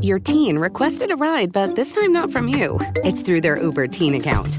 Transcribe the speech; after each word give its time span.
Your 0.00 0.18
teen 0.18 0.58
requested 0.58 1.10
a 1.10 1.16
ride, 1.16 1.52
but 1.52 1.74
this 1.74 1.94
time 1.94 2.14
not 2.14 2.32
from 2.32 2.48
you. 2.48 2.80
It's 3.04 3.20
through 3.20 3.42
their 3.42 3.62
Uber 3.62 3.88
teen 3.88 4.14
account. 4.14 4.58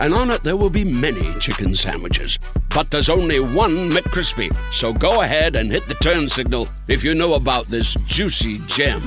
and 0.00 0.14
on 0.14 0.30
it 0.30 0.42
there 0.42 0.56
will 0.56 0.70
be 0.70 0.84
many 0.84 1.34
chicken 1.40 1.74
sandwiches. 1.74 2.38
But 2.74 2.90
there's 2.90 3.08
only 3.08 3.40
one 3.40 3.90
McCrispy. 3.90 4.54
So 4.72 4.92
go 4.92 5.22
ahead 5.22 5.56
and 5.56 5.70
hit 5.70 5.86
the 5.86 5.94
turn 5.94 6.28
signal 6.28 6.68
if 6.86 7.02
you 7.02 7.14
know 7.14 7.34
about 7.34 7.66
this 7.66 7.94
juicy 8.06 8.58
gem 8.66 9.02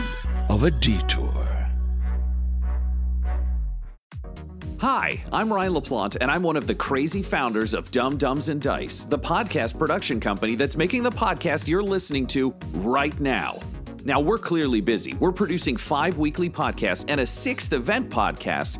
of 0.50 0.64
a 0.64 0.72
detour. 0.72 1.42
Hi, 4.82 5.24
I'm 5.32 5.54
Ryan 5.54 5.74
LaPlante, 5.74 6.18
and 6.22 6.32
I'm 6.32 6.42
one 6.42 6.56
of 6.56 6.66
the 6.66 6.74
crazy 6.74 7.22
founders 7.22 7.76
of 7.76 7.92
Dumb 7.92 8.18
Dumbs 8.18 8.50
and 8.50 8.60
Dice, 8.60 9.06
the 9.06 9.20
podcast 9.20 9.78
production 9.78 10.20
company 10.20 10.56
that's 10.56 10.76
making 10.76 11.04
the 11.04 11.12
podcast 11.12 11.68
you're 11.68 11.84
listening 11.84 12.26
to 12.28 12.56
right 12.74 13.18
now. 13.20 13.60
Now, 14.06 14.20
we're 14.20 14.40
clearly 14.40 14.82
busy. 14.82 15.14
We're 15.20 15.32
producing 15.32 15.78
five 15.78 16.18
weekly 16.18 16.50
podcasts 16.50 17.06
and 17.08 17.22
a 17.22 17.28
sixth 17.28 17.74
event 17.74 18.10
podcast, 18.10 18.80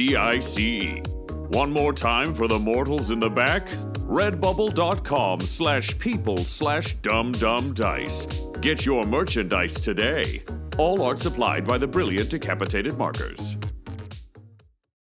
D-I-C-E. 0.00 1.02
One 1.50 1.70
more 1.70 1.92
time 1.92 2.32
for 2.32 2.48
the 2.48 2.58
mortals 2.58 3.10
in 3.10 3.20
the 3.20 3.28
back. 3.28 3.68
Redbubble.com 4.08 5.40
slash 5.40 5.98
people 5.98 6.38
slash 6.38 6.94
dum 7.02 7.32
dum 7.32 7.74
dice. 7.74 8.24
Get 8.62 8.86
your 8.86 9.04
merchandise 9.04 9.78
today. 9.78 10.42
All 10.78 11.02
art 11.02 11.20
supplied 11.20 11.66
by 11.66 11.76
the 11.76 11.86
brilliant 11.86 12.30
decapitated 12.30 12.96
markers. 12.96 13.58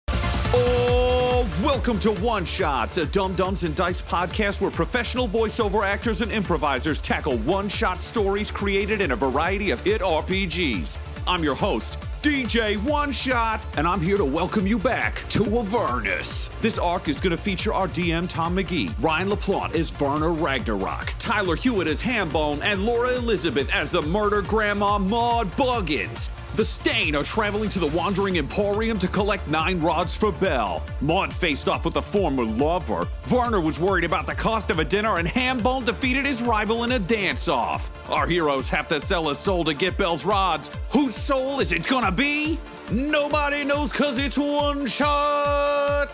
Oh, 0.10 1.50
welcome 1.64 1.98
to 2.02 2.12
One 2.12 2.44
Shots, 2.44 2.98
a 2.98 3.06
Dumb 3.06 3.34
Dumbs 3.36 3.64
and 3.64 3.74
Dice 3.74 4.02
podcast 4.02 4.60
where 4.60 4.72
professional 4.72 5.30
voiceover 5.30 5.88
actors 5.88 6.22
and 6.22 6.34
improvisers 6.34 7.00
tackle 7.00 7.38
one 7.38 7.70
shot 7.70 8.02
stories 8.02 8.52
created 8.52 9.00
in 9.00 9.12
a 9.12 9.16
variety 9.16 9.72
of 9.72 9.80
hit 9.80 10.02
RPGs. 10.02 10.98
I'm 11.28 11.44
your 11.44 11.56
host, 11.56 12.00
DJ 12.24 12.82
One 12.84 13.12
Shot, 13.12 13.64
and 13.78 13.88
I'm 13.88 14.02
here 14.02 14.18
to 14.18 14.26
welcome 14.26 14.66
you 14.66 14.80
back 14.80 15.24
to 15.30 15.44
Avernus. 15.44 16.50
This 16.62 16.80
arc 16.80 17.08
is 17.08 17.22
going 17.22 17.32
to 17.32 17.38
feature 17.38 17.74
our 17.74 17.88
DM 17.88 18.28
Tom 18.28 18.56
McGee, 18.56 18.94
Ryan 19.00 19.30
LaPlante 19.30 19.76
as 19.76 19.98
Werner 20.00 20.32
Ragnarok, 20.32 21.14
Tyler 21.20 21.56
Hewitt 21.56 21.88
as 21.88 22.02
Hambone, 22.02 22.62
and 22.64 22.86
Laura 22.86 23.14
Elizabeth 23.14 23.70
as 23.72 23.92
the 23.92 24.02
murder 24.02 24.42
grandma 24.42 24.98
Maud 24.98 25.52
Buggins. 25.52 26.30
The 26.54 26.66
Stain 26.66 27.16
are 27.16 27.24
traveling 27.24 27.70
to 27.70 27.80
the 27.80 27.88
Wandering 27.88 28.38
Emporium 28.38 29.00
to 29.00 29.08
collect 29.08 29.48
nine 29.48 29.80
rods 29.80 30.18
for 30.18 30.34
Belle. 30.34 30.84
Maud 31.00 31.34
faced 31.34 31.70
off 31.70 31.86
with 31.86 31.96
a 31.96 32.02
former 32.02 32.44
lover. 32.44 33.08
Varner 33.22 33.62
was 33.62 33.80
worried 33.80 34.04
about 34.04 34.28
the 34.28 34.36
cost 34.36 34.70
of 34.70 34.80
a 34.80 34.84
dinner, 34.84 35.18
and 35.18 35.26
Hambone 35.26 35.86
defeated 35.86 36.26
his 36.26 36.42
rival 36.42 36.84
in 36.84 36.92
a 36.92 37.00
dance 37.00 37.48
off. 37.48 37.90
Our 38.12 38.28
heroes 38.28 38.68
have 38.68 38.90
to 38.90 39.00
sell 39.00 39.30
a 39.30 39.36
soul 39.36 39.64
to 39.64 39.74
get 39.74 39.98
Belle's 39.98 40.26
rods. 40.26 40.70
Whose 40.90 41.16
soul 41.16 41.62
is 41.62 41.72
it 41.72 41.88
gonna 41.88 42.12
be? 42.12 42.60
Nobody 42.92 43.64
knows 43.64 43.94
cause 43.94 44.20
it's 44.20 44.38
one 44.38 44.88
shot! 44.88 46.10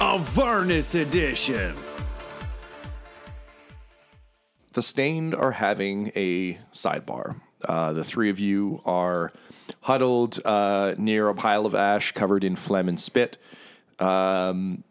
A 0.00 0.04
Avernus 0.04 0.94
edition. 0.94 1.74
The 4.74 4.82
Stained 4.82 5.34
are 5.34 5.50
having 5.50 6.12
a 6.14 6.60
sidebar. 6.72 7.40
Uh, 7.64 7.92
the 7.92 8.04
three 8.04 8.30
of 8.30 8.38
you 8.38 8.80
are 8.84 9.32
huddled 9.82 10.38
uh, 10.44 10.94
near 10.98 11.28
a 11.28 11.34
pile 11.34 11.66
of 11.66 11.74
ash 11.74 12.12
covered 12.12 12.44
in 12.44 12.56
phlegm 12.56 12.88
and 12.88 13.00
spit, 13.00 13.36
um, 13.98 14.82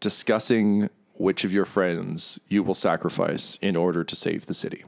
discussing 0.00 0.90
which 1.14 1.44
of 1.44 1.52
your 1.52 1.64
friends 1.64 2.38
you 2.48 2.62
will 2.62 2.74
sacrifice 2.74 3.58
in 3.62 3.76
order 3.76 4.04
to 4.04 4.14
save 4.14 4.46
the 4.46 4.54
city. 4.54 4.84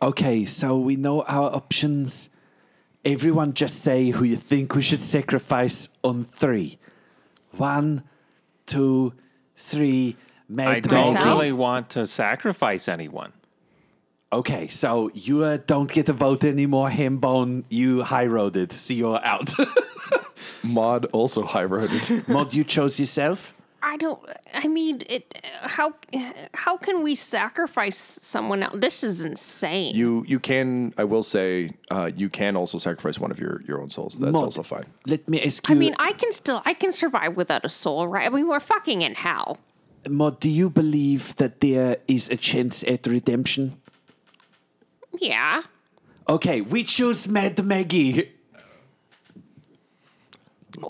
Okay, 0.00 0.44
so 0.44 0.78
we 0.78 0.96
know 0.96 1.22
our 1.22 1.54
options. 1.54 2.28
Everyone 3.04 3.54
just 3.54 3.82
say 3.82 4.10
who 4.10 4.24
you 4.24 4.36
think 4.36 4.74
we 4.74 4.82
should 4.82 5.02
sacrifice 5.02 5.88
on 6.04 6.24
three. 6.24 6.78
One, 7.52 8.04
two, 8.66 9.14
three. 9.56 10.16
Mad 10.48 10.68
I 10.68 10.80
don't 10.80 11.14
Maggie. 11.14 11.28
really 11.28 11.52
want 11.52 11.90
to 11.90 12.06
sacrifice 12.06 12.88
anyone. 12.88 13.32
Okay, 14.32 14.66
so 14.68 15.08
you 15.14 15.44
uh, 15.44 15.58
don't 15.66 15.90
get 15.90 16.08
a 16.08 16.12
vote 16.12 16.42
anymore, 16.42 16.88
Hambone. 16.88 17.64
You 17.70 18.02
high 18.02 18.26
roaded, 18.26 18.72
so 18.72 18.92
you're 18.92 19.24
out. 19.24 19.54
Maud 20.64 21.04
also 21.06 21.44
high 21.44 21.64
roaded. 21.64 22.26
Maud, 22.28 22.52
you 22.52 22.64
chose 22.64 22.98
yourself? 22.98 23.54
I 23.82 23.96
don't. 23.98 24.18
I 24.52 24.66
mean, 24.66 25.02
it. 25.08 25.46
How 25.62 25.94
how 26.54 26.76
can 26.76 27.04
we 27.04 27.14
sacrifice 27.14 27.96
someone 27.96 28.64
else? 28.64 28.74
This 28.76 29.04
is 29.04 29.24
insane. 29.24 29.94
You 29.94 30.24
you 30.26 30.40
can 30.40 30.92
I 30.98 31.04
will 31.04 31.22
say 31.22 31.70
uh, 31.92 32.10
you 32.16 32.28
can 32.28 32.56
also 32.56 32.78
sacrifice 32.78 33.20
one 33.20 33.30
of 33.30 33.38
your 33.38 33.62
your 33.62 33.80
own 33.80 33.90
souls. 33.90 34.18
That's 34.18 34.32
Maud, 34.32 34.42
also 34.42 34.64
fine. 34.64 34.86
Let 35.06 35.28
me 35.28 35.40
ask 35.40 35.68
you. 35.68 35.74
I 35.76 35.78
mean, 35.78 35.94
I 36.00 36.12
can 36.14 36.32
still. 36.32 36.62
I 36.64 36.74
can 36.74 36.90
survive 36.90 37.36
without 37.36 37.64
a 37.64 37.68
soul, 37.68 38.08
right? 38.08 38.26
I 38.26 38.30
mean, 38.30 38.48
we're 38.48 38.58
fucking 38.58 39.02
in 39.02 39.14
hell. 39.14 39.58
Maud, 40.08 40.40
do 40.40 40.48
you 40.48 40.68
believe 40.68 41.36
that 41.36 41.60
there 41.60 41.98
is 42.08 42.28
a 42.28 42.36
chance 42.36 42.82
at 42.84 43.06
redemption? 43.06 43.80
Yeah. 45.18 45.62
Okay, 46.28 46.60
we 46.60 46.84
choose 46.84 47.28
Mad 47.28 47.64
Maggie. 47.64 48.32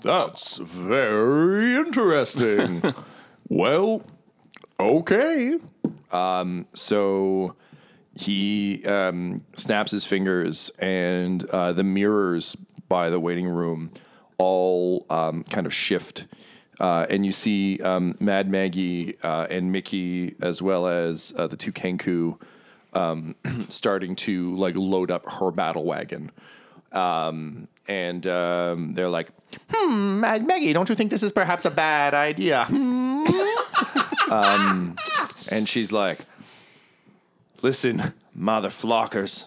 That's 0.03 0.57
very 0.57 1.75
interesting. 1.75 2.81
well, 3.49 4.01
okay. 4.79 5.57
Um, 6.11 6.67
so 6.73 7.55
he 8.15 8.83
um, 8.85 9.43
snaps 9.55 9.91
his 9.91 10.05
fingers, 10.05 10.71
and 10.79 11.45
uh, 11.49 11.73
the 11.73 11.83
mirrors 11.83 12.55
by 12.89 13.09
the 13.09 13.19
waiting 13.19 13.47
room 13.47 13.91
all 14.37 15.05
um, 15.09 15.43
kind 15.43 15.65
of 15.65 15.73
shift. 15.73 16.25
Uh, 16.79 17.07
and 17.09 17.25
you 17.25 17.31
see 17.31 17.79
um, 17.81 18.15
Mad 18.19 18.49
Maggie 18.49 19.17
uh, 19.23 19.47
and 19.49 19.71
Mickey, 19.71 20.35
as 20.41 20.61
well 20.61 20.87
as 20.87 21.33
uh, 21.37 21.47
the 21.47 21.57
two 21.57 21.71
Kenku, 21.71 22.39
um, 22.97 23.35
starting 23.69 24.15
to 24.15 24.55
like 24.55 24.75
load 24.75 25.11
up 25.11 25.29
her 25.33 25.51
battle 25.51 25.85
wagon. 25.85 26.31
Um, 26.91 27.67
and 27.87 28.25
um, 28.27 28.93
they're 28.93 29.09
like, 29.09 29.29
"Hmm, 29.69 30.19
Mad 30.19 30.45
Maggie, 30.45 30.73
don't 30.73 30.89
you 30.89 30.95
think 30.95 31.11
this 31.11 31.23
is 31.23 31.31
perhaps 31.31 31.65
a 31.65 31.71
bad 31.71 32.13
idea?" 32.13 32.67
Um, 34.29 34.97
and 35.49 35.69
she's 35.69 35.93
like, 35.93 36.25
"Listen, 37.61 38.13
mother 38.35 38.67
flockers, 38.67 39.45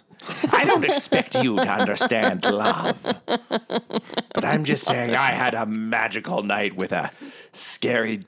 I 0.52 0.64
don't 0.64 0.84
expect 0.84 1.34
you 1.34 1.56
to 1.56 1.68
understand 1.68 2.46
love, 2.46 3.02
but 3.26 4.44
I'm 4.44 4.64
just 4.64 4.84
saying 4.86 5.14
I 5.14 5.32
had 5.32 5.52
a 5.52 5.66
magical 5.66 6.42
night 6.42 6.74
with 6.76 6.92
a 6.92 7.10
scary." 7.52 8.24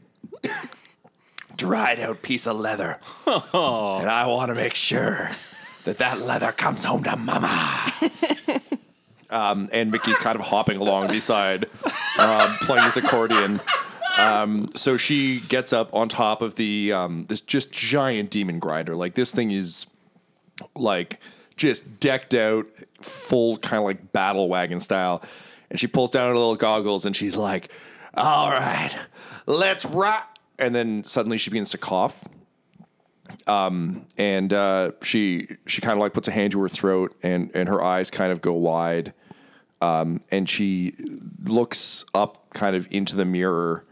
Dried 1.57 2.01
out 2.01 2.23
piece 2.23 2.47
of 2.47 2.57
leather, 2.57 2.99
and 3.27 3.37
I 3.55 4.27
want 4.27 4.49
to 4.49 4.55
make 4.55 4.75
sure 4.75 5.31
that 5.85 5.99
that 5.99 6.21
leather 6.21 6.53
comes 6.53 6.85
home 6.85 7.03
to 7.05 7.17
mama. 7.17 7.93
Um, 9.33 9.71
and 9.73 9.91
Mickey's 9.91 10.19
kind 10.19 10.39
of 10.39 10.45
hopping 10.45 10.77
along 10.77 11.07
beside, 11.09 11.65
um, 12.19 12.55
playing 12.61 12.85
his 12.85 12.99
accordion. 12.99 13.63
Um, 14.19 14.71
so 14.75 14.99
she 14.99 15.41
gets 15.41 15.73
up 15.73 15.95
on 15.95 16.11
top 16.11 16.43
of 16.43 16.57
the 16.57 16.93
um, 16.93 17.25
this 17.31 17.41
just 17.41 17.73
giant 17.73 18.31
demon 18.31 18.59
grinder. 18.59 18.95
Like 18.95 19.15
this 19.15 19.33
thing 19.33 19.51
is 19.51 19.87
like 20.77 21.19
just 21.57 21.99
decked 21.99 22.35
out, 22.35 22.67
full 23.01 23.57
kind 23.57 23.79
of 23.79 23.85
like 23.85 24.13
battle 24.13 24.51
wagon 24.51 24.83
style. 24.83 25.23
And 25.71 25.81
she 25.81 25.87
pulls 25.87 26.11
down 26.11 26.29
her 26.29 26.35
little 26.35 26.57
goggles 26.57 27.07
and 27.07 27.17
she's 27.17 27.35
like, 27.35 27.73
"All 28.15 28.51
right, 28.51 28.95
let's 29.47 29.87
rock." 29.87 30.32
And 30.59 30.75
then 30.75 31.05
suddenly 31.05 31.39
she 31.39 31.51
begins 31.51 31.71
to 31.71 31.79
cough. 31.79 32.25
Um, 33.47 34.07
and 34.17 34.53
uh, 34.53 34.93
she 35.03 35.49
she 35.67 35.81
kind 35.81 35.95
of 35.95 35.99
like 36.01 36.13
puts 36.13 36.29
a 36.29 36.31
hand 36.31 36.53
to 36.53 36.61
her 36.61 36.69
throat, 36.69 37.17
and 37.23 37.51
and 37.55 37.69
her 37.69 37.83
eyes 37.83 38.11
kind 38.11 38.31
of 38.31 38.41
go 38.41 38.53
wide, 38.53 39.15
um, 39.81 40.21
and 40.31 40.49
she 40.49 40.95
looks 41.43 42.05
up 42.15 42.51
kind 42.51 42.77
of 42.77 42.87
into 42.91 43.17
the 43.17 43.25
mirror, 43.25 43.85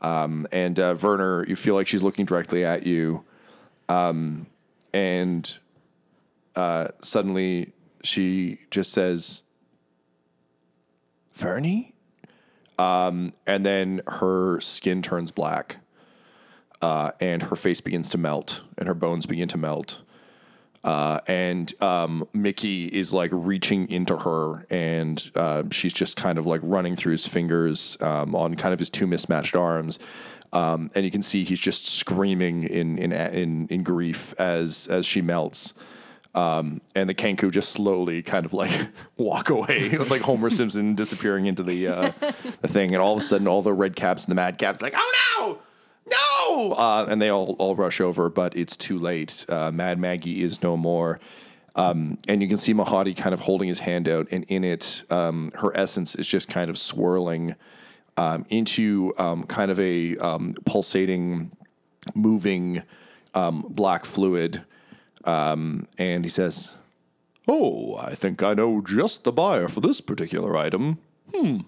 um, 0.00 0.46
and 0.52 0.78
uh, 0.78 0.96
Werner, 1.00 1.44
you 1.46 1.56
feel 1.56 1.74
like 1.74 1.86
she's 1.86 2.02
looking 2.02 2.24
directly 2.24 2.64
at 2.64 2.86
you, 2.86 3.24
um, 3.88 4.46
and 4.92 5.58
uh, 6.54 6.88
suddenly 7.02 7.72
she 8.02 8.60
just 8.70 8.92
says, 8.92 9.42
"Vernie," 11.34 11.94
um, 12.78 13.32
and 13.46 13.66
then 13.66 14.02
her 14.06 14.60
skin 14.60 15.02
turns 15.02 15.30
black 15.30 15.78
uh, 16.80 17.12
and 17.20 17.44
her 17.44 17.56
face 17.56 17.80
begins 17.80 18.08
to 18.10 18.18
melt 18.18 18.62
and 18.76 18.88
her 18.88 18.94
bones 18.94 19.26
begin 19.26 19.48
to 19.48 19.58
melt. 19.58 20.02
Uh, 20.84 21.20
and 21.26 21.74
um, 21.82 22.26
Mickey 22.32 22.86
is 22.86 23.12
like 23.12 23.30
reaching 23.32 23.90
into 23.90 24.16
her, 24.16 24.64
and 24.70 25.30
uh, 25.34 25.64
she's 25.70 25.92
just 25.92 26.16
kind 26.16 26.38
of 26.38 26.46
like 26.46 26.60
running 26.62 26.94
through 26.94 27.12
his 27.12 27.26
fingers 27.26 27.96
um, 28.00 28.34
on 28.34 28.54
kind 28.54 28.72
of 28.72 28.78
his 28.78 28.88
two 28.88 29.06
mismatched 29.06 29.56
arms. 29.56 29.98
Um, 30.52 30.90
and 30.94 31.04
you 31.04 31.10
can 31.10 31.20
see 31.20 31.44
he's 31.44 31.58
just 31.58 31.86
screaming 31.86 32.62
in 32.62 32.96
in 32.96 33.12
in, 33.12 33.66
in 33.68 33.82
grief 33.82 34.34
as 34.38 34.86
as 34.86 35.04
she 35.04 35.20
melts. 35.20 35.74
Um, 36.34 36.80
and 36.94 37.08
the 37.08 37.14
Kenku 37.14 37.50
just 37.50 37.70
slowly 37.70 38.22
kind 38.22 38.46
of 38.46 38.52
like 38.52 38.88
walk 39.16 39.50
away, 39.50 39.90
like 39.96 40.22
Homer 40.22 40.50
Simpson 40.50 40.94
disappearing 40.94 41.46
into 41.46 41.64
the 41.64 41.88
uh, 41.88 42.12
the 42.62 42.68
thing. 42.68 42.94
And 42.94 43.02
all 43.02 43.16
of 43.16 43.18
a 43.18 43.24
sudden, 43.24 43.48
all 43.48 43.62
the 43.62 43.72
red 43.72 43.96
caps 43.96 44.24
and 44.24 44.30
the 44.30 44.36
mad 44.36 44.58
caps 44.58 44.80
like, 44.80 44.94
oh 44.96 45.12
no, 45.38 45.58
no! 46.48 46.72
Uh, 46.72 47.06
and 47.08 47.20
they 47.20 47.28
all, 47.28 47.56
all 47.58 47.74
rush 47.74 48.00
over, 48.00 48.28
but 48.28 48.56
it's 48.56 48.76
too 48.76 48.98
late. 48.98 49.44
Uh, 49.48 49.70
Mad 49.70 49.98
Maggie 49.98 50.42
is 50.42 50.62
no 50.62 50.76
more. 50.76 51.20
Um, 51.74 52.18
and 52.26 52.42
you 52.42 52.48
can 52.48 52.56
see 52.56 52.74
Mahadi 52.74 53.16
kind 53.16 53.32
of 53.32 53.40
holding 53.40 53.68
his 53.68 53.80
hand 53.80 54.08
out, 54.08 54.26
and 54.32 54.44
in 54.44 54.64
it, 54.64 55.04
um, 55.10 55.52
her 55.56 55.76
essence 55.76 56.14
is 56.16 56.26
just 56.26 56.48
kind 56.48 56.70
of 56.70 56.78
swirling 56.78 57.54
um, 58.16 58.46
into 58.48 59.14
um, 59.16 59.44
kind 59.44 59.70
of 59.70 59.78
a 59.78 60.16
um, 60.16 60.54
pulsating, 60.64 61.52
moving 62.14 62.82
um, 63.34 63.64
black 63.70 64.04
fluid. 64.04 64.64
And 65.24 65.86
he 65.98 66.28
says, 66.28 66.74
Oh, 67.46 67.96
I 67.96 68.14
think 68.14 68.42
I 68.42 68.54
know 68.54 68.82
just 68.82 69.24
the 69.24 69.32
buyer 69.32 69.68
for 69.68 69.80
this 69.80 70.00
particular 70.00 70.56
item. 70.56 70.98
Hmm. 71.34 71.60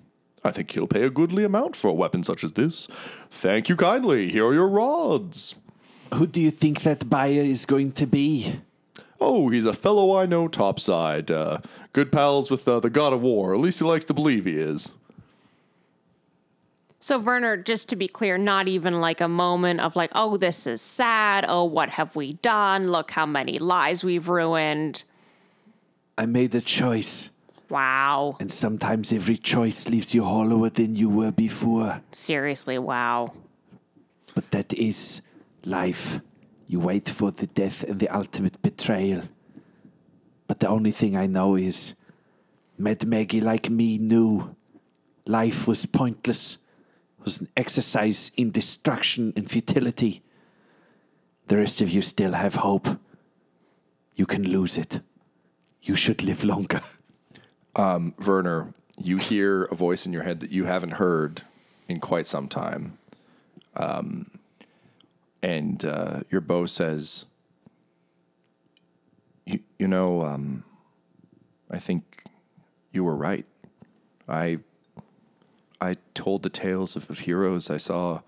I 0.43 0.51
think 0.51 0.71
he'll 0.71 0.87
pay 0.87 1.03
a 1.03 1.11
goodly 1.11 1.45
amount 1.45 1.77
for 1.77 1.89
a 1.89 1.95
weapon 1.95 2.25
such 2.25 2.43
as 2.45 2.55
this. 2.55 2.89
Thank 3.31 3.69
you 3.69 3.77
kindly. 3.77 4.31
Here 4.31 4.47
are 4.47 4.55
your 4.55 4.69
rods. 4.69 5.55
Who 6.15 6.27
do 6.27 6.41
you 6.41 6.51
think 6.51 6.83
that 6.83 7.11
buyer 7.11 7.43
is 7.43 7.67
going 7.67 7.93
to 7.93 8.07
be? 8.07 8.61
Oh, 9.21 9.51
he's 9.51 9.67
a 9.67 9.75
fellow 9.75 10.17
I 10.17 10.27
know 10.27 10.49
topside. 10.49 11.31
Uh, 11.31 11.59
good 11.93 12.11
pals 12.11 12.51
with 12.51 12.67
uh, 12.67 12.81
the 12.81 12.91
god 12.91 13.13
of 13.13 13.21
war. 13.21 13.55
At 13.55 13.61
least 13.61 13.79
he 13.79 13.85
likes 13.85 14.05
to 14.07 14.15
believe 14.15 14.47
he 14.47 14.57
is. 14.57 14.93
So 17.03 17.19
Werner, 17.19 17.57
just 17.57 17.89
to 17.91 17.97
be 17.97 18.09
clear, 18.09 18.37
not 18.37 18.69
even 18.69 19.01
like 19.01 19.21
a 19.21 19.29
moment 19.29 19.81
of 19.81 19.97
like, 19.97 20.11
oh, 20.15 20.37
this 20.37 20.67
is 20.67 20.83
sad. 20.83 21.47
Oh, 21.49 21.65
what 21.65 21.91
have 21.91 22.15
we 22.15 22.35
done? 22.35 22.89
Look 22.89 23.11
how 23.11 23.25
many 23.25 23.59
lives 23.59 24.05
we've 24.05 24.29
ruined. 24.29 25.05
I 26.19 26.27
made 26.27 26.51
the 26.51 26.61
choice, 26.61 27.31
Wow. 27.71 28.37
and 28.41 28.51
sometimes 28.51 29.13
every 29.13 29.37
choice 29.37 29.89
leaves 29.89 30.13
you 30.15 30.25
hollower 30.25 30.71
than 30.71 30.95
you 30.97 31.09
were 31.09 31.31
before. 31.31 32.03
Seriously, 32.11 32.79
wow. 32.79 33.33
But 34.35 34.51
that 34.51 34.73
is 34.73 35.23
life. 35.65 36.21
You 36.67 36.81
wait 36.81 37.09
for 37.09 37.31
the 37.31 37.47
death 37.47 37.85
and 37.85 38.01
the 38.01 38.09
ultimate 38.09 38.61
betrayal. 38.63 39.23
But 40.49 40.59
the 40.61 40.69
only 40.69 40.91
thing 40.91 41.17
I 41.17 41.27
know 41.27 41.55
is 41.55 41.95
Mad 42.77 43.07
Maggie, 43.07 43.41
like 43.41 43.71
me, 43.71 43.99
knew 43.99 44.57
life 45.27 45.69
was 45.69 45.87
pointless, 45.87 46.59
was 47.25 47.41
an 47.41 47.49
exercise 47.57 48.33
in 48.37 48.51
destruction 48.51 49.33
and 49.37 49.49
futility. 49.49 50.23
The 51.47 51.57
rest 51.59 51.81
of 51.81 51.91
you 51.91 52.03
still 52.03 52.33
have 52.33 52.57
hope. 52.57 52.89
You 54.17 54.27
can 54.27 54.45
lose 54.45 54.77
it. 54.79 55.01
You 55.83 55.95
should 55.97 56.23
live 56.25 56.43
longer. 56.45 56.81
Um, 57.77 58.15
Werner, 58.25 58.75
you 58.99 59.19
hear 59.19 59.65
a 59.65 59.75
voice 59.75 60.07
in 60.07 60.13
your 60.13 60.23
head 60.23 60.41
that 60.41 60.51
you 60.51 60.65
haven't 60.65 60.93
heard 60.93 61.43
in 61.89 62.01
quite 62.01 62.27
some 62.27 62.49
time. 62.49 62.99
Um, 63.77 64.31
and 65.43 65.85
uh, 65.85 66.21
your 66.31 66.41
bow 66.41 66.67
says, 66.67 67.25
you, 69.79 69.89
know, 69.89 70.23
um, 70.23 70.65
I 71.71 71.79
think 71.79 72.25
you 72.93 73.05
were 73.05 73.17
right. 73.17 73.47
I 74.29 74.59
I 75.81 75.97
told 76.13 76.43
the 76.43 76.51
tales 76.51 76.95
of, 76.95 77.09
of 77.09 77.21
heroes. 77.21 77.71
I 77.71 77.79
saw 77.79 78.21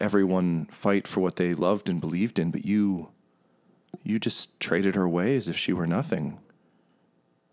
everyone 0.00 0.64
fight 0.66 1.06
for 1.06 1.20
what 1.20 1.36
they 1.36 1.52
loved 1.52 1.88
and 1.90 2.00
believed 2.00 2.38
in, 2.38 2.50
but 2.50 2.64
you 2.64 3.10
you 4.02 4.18
just 4.18 4.58
traded 4.58 4.94
her 4.94 5.02
away 5.02 5.36
as 5.36 5.46
if 5.46 5.56
she 5.56 5.72
were 5.72 5.86
nothing. 5.86 6.38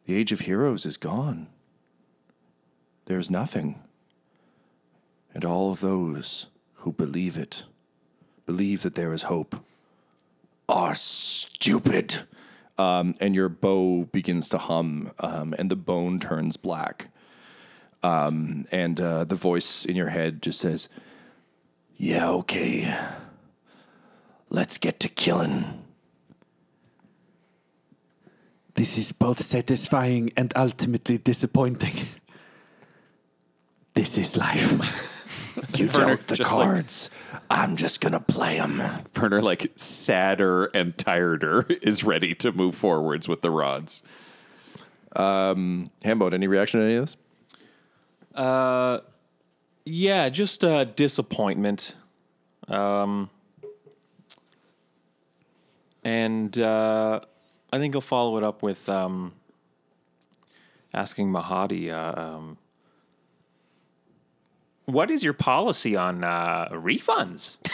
The 0.07 0.15
age 0.15 0.31
of 0.31 0.39
heroes 0.39 0.85
is 0.85 0.95
gone. 0.95 1.47
There's 3.07 3.29
nothing. 3.29 3.83
And 5.33 5.43
all 5.43 5.69
of 5.69 5.81
those 5.81 6.47
who 6.75 6.93
believe 6.93 7.35
it, 7.35 7.63
believe 8.45 8.83
that 8.83 8.95
there 8.95 9.11
is 9.11 9.23
hope, 9.23 9.57
are 10.69 10.95
stupid. 10.95 12.21
Um, 12.77 13.15
and 13.19 13.35
your 13.35 13.49
bow 13.49 14.05
begins 14.05 14.47
to 14.49 14.57
hum, 14.57 15.11
um, 15.19 15.53
and 15.57 15.69
the 15.69 15.75
bone 15.75 16.21
turns 16.21 16.55
black. 16.55 17.09
Um, 18.01 18.65
and 18.71 19.01
uh, 19.01 19.25
the 19.25 19.35
voice 19.35 19.83
in 19.83 19.97
your 19.97 20.09
head 20.09 20.41
just 20.41 20.59
says, 20.59 20.87
Yeah, 21.97 22.29
okay. 22.29 22.97
Let's 24.49 24.77
get 24.77 25.01
to 25.01 25.09
killing. 25.09 25.83
This 28.77 28.99
is 28.99 29.11
both 29.11 29.41
satisfying 29.41 30.31
and 30.37 30.53
ultimately 30.55 31.17
disappointing. 31.17 32.07
This 33.95 34.19
is 34.19 34.37
life. 34.37 34.71
You 35.75 35.87
Werner 35.95 36.15
dealt 36.17 36.27
the 36.27 36.35
just 36.35 36.51
like- 36.51 36.61
cards. 36.67 37.09
I'm 37.49 37.75
just 37.75 38.01
gonna 38.01 38.19
play 38.19 38.59
them. 38.59 38.79
Werner, 39.15 39.41
like 39.41 39.71
sadder 39.77 40.65
and 40.75 40.95
tireder, 40.95 41.65
is 41.81 42.03
ready 42.03 42.35
to 42.35 42.51
move 42.51 42.75
forwards 42.75 43.27
with 43.27 43.41
the 43.41 43.49
rods. 43.49 44.03
Hambo, 45.15 45.89
any 46.29 46.45
reaction 46.47 46.79
to 46.79 46.85
any 46.85 46.95
of 46.97 47.05
this? 47.07 47.17
Uh, 48.35 48.99
yeah, 49.85 50.29
just 50.29 50.63
uh, 50.63 50.83
disappointment. 50.83 51.95
Um, 52.67 53.31
and 56.03 56.59
uh, 56.59 57.21
I 57.71 57.79
think 57.79 57.95
I'll 57.95 58.01
follow 58.01 58.37
it 58.37 58.43
up 58.43 58.63
with 58.63 58.87
um, 58.87 59.33
asking 60.93 61.31
Mahadi, 61.31 61.91
uh, 61.91 62.19
um, 62.19 62.57
what 64.85 65.11
is 65.11 65.23
your 65.23 65.33
policy 65.33 65.95
on 65.95 66.23
uh, 66.23 66.69
refunds? 66.71 67.57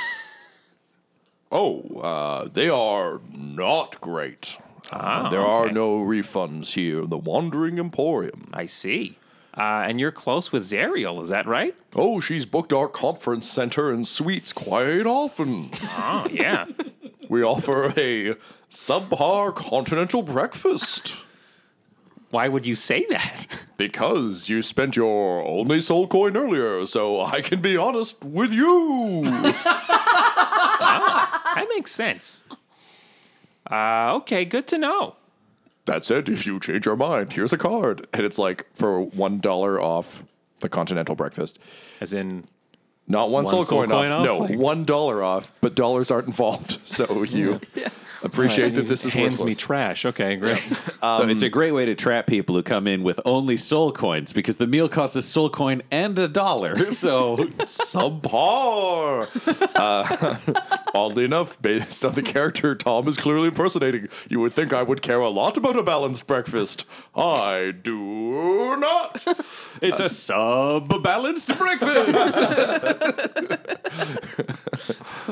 Oh, 1.56 2.00
uh, 2.02 2.50
they 2.52 2.68
are 2.68 3.22
not 3.32 4.02
great. 4.02 4.58
Uh, 4.92 5.30
there 5.30 5.46
are 5.46 5.70
no 5.70 6.00
refunds 6.00 6.74
here 6.74 7.04
in 7.04 7.10
the 7.12 7.18
Wandering 7.18 7.78
Emporium. 7.78 8.48
I 8.52 8.66
see. 8.66 9.20
Uh, 9.56 9.86
and 9.88 10.00
you're 10.00 10.12
close 10.12 10.52
with 10.52 10.64
Zariel, 10.64 11.22
is 11.22 11.30
that 11.30 11.46
right? 11.46 11.76
Oh, 11.96 12.20
she's 12.20 12.48
booked 12.48 12.74
our 12.74 12.88
conference 12.88 13.48
center 13.48 13.92
and 13.92 14.08
suites 14.08 14.52
quite 14.52 15.06
often. 15.06 15.70
Oh, 15.84 16.28
yeah. 16.32 16.66
We 17.34 17.42
offer 17.44 17.88
a 17.98 18.36
subpar 18.70 19.56
continental 19.56 20.22
breakfast. 20.22 21.16
Why 22.30 22.48
would 22.48 22.66
you 22.66 22.76
say 22.76 23.06
that? 23.10 23.48
Because 23.76 24.48
you 24.50 24.62
spent 24.62 24.96
your 24.96 25.44
only 25.44 25.82
soul 25.82 26.08
coin 26.08 26.38
earlier, 26.38 26.86
so 26.86 27.20
I 27.22 27.42
can 27.42 27.60
be 27.60 27.76
honest 27.76 28.24
with 28.24 28.54
you. 28.54 29.24
That 30.86 31.68
makes 31.76 31.92
sense. 31.92 32.44
Uh, 33.70 34.14
okay, 34.16 34.46
good 34.46 34.68
to 34.68 34.78
know. 34.78 35.16
that 35.86 36.06
said, 36.06 36.30
if 36.30 36.46
you 36.48 36.60
change 36.60 36.86
your 36.86 36.96
mind, 36.96 37.34
here's 37.34 37.54
a 37.54 37.58
card. 37.58 38.08
And 38.14 38.26
it's 38.26 38.38
like 38.38 38.66
for 38.74 39.02
one 39.02 39.40
dollar 39.40 39.80
off 39.82 40.24
the 40.62 40.70
continental 40.70 41.16
breakfast. 41.16 41.60
As 42.02 42.14
in, 42.14 42.48
Not 43.08 43.30
one, 43.30 43.44
One 43.44 43.52
soul, 43.52 43.64
soul 43.66 43.80
coin, 43.82 43.90
coin 43.90 44.12
off. 44.12 44.20
off? 44.22 44.26
No, 44.26 44.38
Like- 44.46 44.58
one 44.60 44.86
dollar 44.86 45.22
off, 45.24 45.52
but 45.62 45.76
dollars 45.76 46.10
aren't 46.12 46.28
involved. 46.28 46.80
So 46.86 47.24
you 47.24 47.60
appreciate 48.24 48.76
that 48.76 48.88
this 48.88 49.06
is 49.06 49.14
hands 49.14 49.40
me 49.40 49.46
worthless. 49.46 49.58
trash. 49.58 50.06
Okay, 50.06 50.36
great. 50.36 50.62
So 51.04 51.28
it's 51.28 51.42
a 51.42 51.50
great 51.50 51.74
way 51.74 51.84
to 51.86 51.96
trap 51.96 52.28
people 52.28 52.56
who 52.56 52.64
come 52.64 52.88
in 52.88 53.04
with 53.04 53.20
only 53.26 53.58
soul 53.58 53.92
coins 53.92 54.32
because 54.32 54.56
the 54.56 54.68
meal 54.68 54.88
costs 54.88 55.18
a 55.18 55.22
soul 55.22 55.50
coin 55.50 55.82
and 55.92 56.18
a 56.18 56.30
dollar. 56.30 56.92
So 56.94 57.38
Subpar. 57.60 59.28
uh, 59.76 60.82
oddly 60.96 61.26
enough, 61.26 61.62
based 61.62 62.06
on 62.06 62.14
the 62.14 62.22
character 62.22 62.74
Tom 62.74 63.08
is 63.10 63.18
clearly 63.18 63.50
impersonating, 63.50 64.08
you 64.30 64.40
would 64.40 64.54
think 64.54 64.72
I 64.72 64.82
would 64.82 65.02
care 65.02 65.20
a 65.20 65.28
lot 65.30 65.58
about 65.58 65.76
a 65.76 65.84
balanced 65.84 66.26
breakfast. 66.26 66.86
I 67.16 67.74
do 67.84 68.78
not. 68.78 69.26
it's 69.82 70.00
a 70.00 70.08
sub 70.08 71.04
balanced 71.04 71.50
breakfast. 71.58 72.34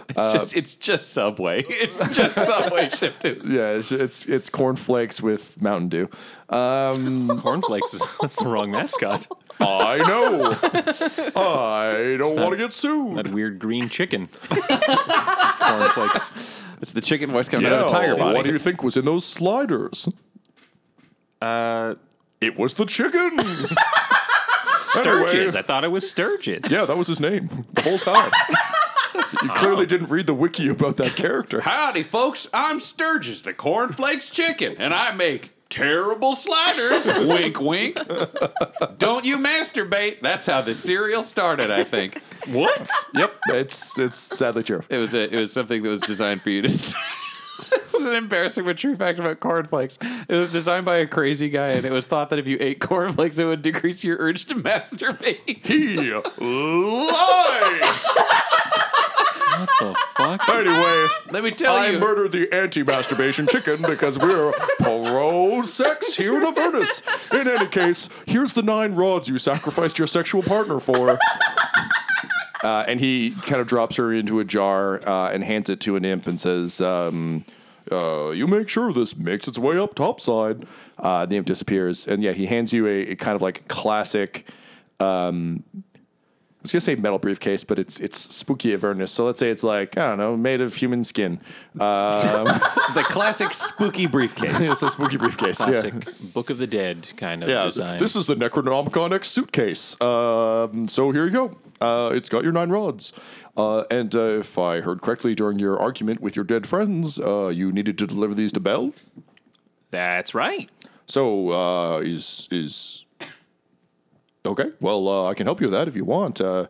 it's 0.10 0.33
just 0.33 0.55
it's 0.55 0.75
just 0.75 1.13
Subway. 1.13 1.63
It's 1.69 1.98
just 2.10 2.36
Subway 2.36 2.80
shifted. 2.89 3.43
Yeah, 3.45 3.71
it's 3.71 3.91
it's, 3.91 4.25
it's 4.27 4.50
cornflakes 4.50 5.21
with 5.21 5.61
Mountain 5.61 5.89
Dew. 5.89 6.09
Um, 6.50 7.39
Cornflakes 7.41 7.93
is 7.93 8.03
that's 8.21 8.35
the 8.38 8.45
wrong 8.45 8.71
mascot. 8.71 9.27
I 9.59 9.97
know. 10.07 10.57
I 11.41 12.17
don't 12.17 12.35
want 12.38 12.51
to 12.51 12.57
get 12.57 12.73
sued. 12.73 13.17
That 13.17 13.27
weird 13.31 13.59
green 13.59 13.89
chicken. 13.89 14.27
It's 14.51 15.57
cornflakes. 15.57 16.61
It's 16.81 16.91
the 16.93 17.01
chicken 17.01 17.31
voice 17.31 17.47
coming 17.47 17.67
out 17.67 17.71
Yeah, 17.71 17.81
of 17.83 17.88
the 17.89 17.93
tiger 17.93 18.15
body. 18.15 18.35
what 18.35 18.45
do 18.45 18.51
you 18.51 18.57
think 18.59 18.81
was 18.83 18.97
in 18.97 19.05
those 19.05 19.23
sliders? 19.25 20.09
Uh, 21.41 21.95
It 22.41 22.57
was 22.57 22.73
the 22.73 22.85
chicken. 22.85 23.39
Sturgis. 24.88 25.33
Anyway. 25.33 25.59
I 25.59 25.61
thought 25.61 25.83
it 25.83 25.91
was 25.91 26.09
Sturgis. 26.09 26.69
Yeah, 26.71 26.85
that 26.85 26.97
was 26.97 27.07
his 27.07 27.19
name 27.19 27.65
the 27.73 27.81
whole 27.81 27.97
time. 28.00 28.31
You 29.41 29.50
clearly 29.50 29.85
didn't 29.85 30.09
read 30.09 30.27
the 30.27 30.33
wiki 30.33 30.67
about 30.67 30.97
that 30.97 31.15
character. 31.15 31.61
Howdy, 31.61 32.03
folks. 32.03 32.47
I'm 32.53 32.79
Sturgis, 32.79 33.41
the 33.41 33.53
cornflakes 33.53 34.29
chicken, 34.29 34.75
and 34.77 34.93
I 34.93 35.11
make 35.13 35.51
terrible 35.69 36.35
sliders. 36.35 37.07
wink, 37.27 37.59
wink. 37.59 37.97
Don't 38.97 39.25
you 39.25 39.38
masturbate. 39.38 40.21
That's 40.21 40.45
how 40.45 40.61
the 40.61 40.75
cereal 40.75 41.23
started, 41.23 41.71
I 41.71 41.83
think. 41.83 42.21
What? 42.47 42.89
Yep, 43.15 43.33
it's 43.50 43.97
it's 43.97 44.17
sadly 44.17 44.63
true. 44.63 44.83
It 44.89 44.97
was 44.97 45.13
a, 45.13 45.33
it 45.33 45.39
was 45.39 45.51
something 45.51 45.81
that 45.81 45.89
was 45.89 46.01
designed 46.01 46.41
for 46.41 46.50
you 46.50 46.61
to. 46.61 46.67
this 47.69 47.93
is 47.93 48.05
an 48.05 48.13
embarrassing 48.13 48.65
but 48.65 48.77
true 48.77 48.95
fact 48.95 49.19
about 49.19 49.39
cornflakes. 49.39 49.97
It 50.01 50.35
was 50.35 50.51
designed 50.51 50.85
by 50.85 50.97
a 50.97 51.07
crazy 51.07 51.50
guy, 51.50 51.69
and 51.69 51.85
it 51.85 51.91
was 51.91 52.05
thought 52.05 52.29
that 52.31 52.39
if 52.39 52.47
you 52.47 52.57
ate 52.59 52.79
cornflakes, 52.79 53.39
it 53.39 53.45
would 53.45 53.61
decrease 53.61 54.03
your 54.03 54.17
urge 54.19 54.45
to 54.45 54.55
masturbate. 54.55 55.65
He 55.65 56.11
lies. 56.11 58.05
The 59.80 59.96
fuck? 60.15 60.50
Anyway, 60.50 61.08
Let 61.32 61.44
me 61.44 61.51
tell 61.51 61.75
I 61.75 61.88
you. 61.88 62.00
murdered 62.00 62.32
the 62.32 62.53
anti-masturbation 62.53 63.48
chicken 63.48 63.82
because 63.82 64.18
we're 64.20 64.51
pro-sex 64.80 66.15
here 66.15 66.38
in 66.38 66.44
Avernus. 66.44 67.01
In 67.32 67.48
any 67.48 67.68
case, 67.68 68.10
here's 68.27 68.53
the 68.53 68.62
nine 68.63 68.94
rods 68.96 69.27
you 69.30 69.38
sacrificed 69.38 69.98
your 69.98 70.08
sexual 70.08 70.44
partner 70.44 70.80
for. 70.80 71.20
Uh, 72.63 72.86
and 72.88 73.00
he 73.00 73.32
kind 73.48 73.60
of 73.60 73.65
drops 73.68 73.96
her 73.96 74.13
into 74.13 74.39
a 74.39 74.46
jar 74.46 75.01
uh, 75.08 75.32
and 75.32 75.44
hands 75.44 75.70
it 75.70 75.80
to 75.82 75.96
an 75.96 76.06
imp 76.06 76.27
and 76.27 76.39
says, 76.39 76.80
um, 76.80 77.44
uh, 77.91 78.30
"You 78.30 78.46
make 78.46 78.70
sure 78.70 78.94
this 78.94 79.18
makes 79.18 79.48
its 79.48 79.58
way 79.58 79.80
up 79.80 79.96
topside." 79.96 80.68
Uh, 81.00 81.25
the 81.25 81.38
imp 81.38 81.48
disappears, 81.48 82.08
and 82.08 82.22
yeah, 82.22 82.34
he 82.34 82.46
hands 82.46 82.72
you 82.72 82.86
a, 82.86 83.01
a 83.12 83.15
kind 83.15 83.36
of 83.36 83.41
like 83.41 83.68
classic. 83.68 84.48
Um, 85.00 85.63
I 86.62 86.63
was 86.63 86.74
gonna 86.74 86.82
say 86.82 86.94
metal 86.96 87.18
briefcase, 87.18 87.63
but 87.63 87.80
it's 87.80 88.00
it's 88.00 88.20
spooky 88.36 88.72
Avernus. 88.74 89.12
So 89.12 89.25
let's 89.25 89.39
say 89.39 89.50
it's 89.50 89.63
like 89.63 89.98
I 89.98 90.10
don't 90.10 90.20
know, 90.20 90.38
made 90.38 90.62
of 90.62 90.75
human 90.75 91.03
skin. 91.03 91.39
Um, 91.80 92.46
the 92.94 93.03
classic 93.08 93.56
spooky 93.56 94.06
briefcase. 94.06 94.62
it's 94.62 94.84
a 94.84 94.89
spooky 94.91 95.18
briefcase. 95.18 95.58
Classic 95.58 95.91
Yeah. 95.94 96.12
Book 96.36 96.51
of 96.51 96.60
the 96.60 96.68
Dead 96.68 97.08
kind 97.18 97.41
of 97.41 97.50
Yeah, 97.50 97.63
design. 97.63 97.98
this 97.98 98.15
is 98.15 98.27
the 98.27 98.36
Necronomicon 98.36 99.12
X 99.12 99.27
suitcase. 99.30 100.00
Um, 100.01 100.88
so 100.88 101.12
here 101.12 101.25
you 101.25 101.32
go. 101.32 101.58
Uh, 101.82 102.12
it's 102.13 102.30
got 102.30 102.44
your 102.44 102.51
nine 102.53 102.70
rods. 102.70 103.12
Uh, 103.58 103.84
and 103.89 104.13
uh, 104.15 104.20
if 104.20 104.60
I 104.60 104.82
heard 104.82 105.01
correctly 105.01 105.34
during 105.34 105.58
your 105.58 105.80
argument 105.80 106.22
with 106.22 106.36
your 106.36 106.46
dead 106.46 106.68
friends, 106.68 107.20
uh, 107.20 107.48
you 107.48 107.72
needed 107.72 107.98
to 107.98 108.06
deliver 108.06 108.36
these 108.36 108.51
to 108.53 108.60
Bell. 108.60 108.94
That's 109.89 110.36
right. 110.36 110.70
So 111.08 111.50
uh, 111.51 111.98
is 112.01 112.48
is 112.51 113.06
okay? 114.45 114.71
Well, 114.79 115.07
uh, 115.07 115.29
I 115.29 115.33
can 115.33 115.45
help 115.48 115.62
you 115.62 115.67
with 115.67 115.74
that 115.74 115.88
if 115.88 115.95
you 115.95 116.05
want. 116.05 116.39
Uh, 116.41 116.67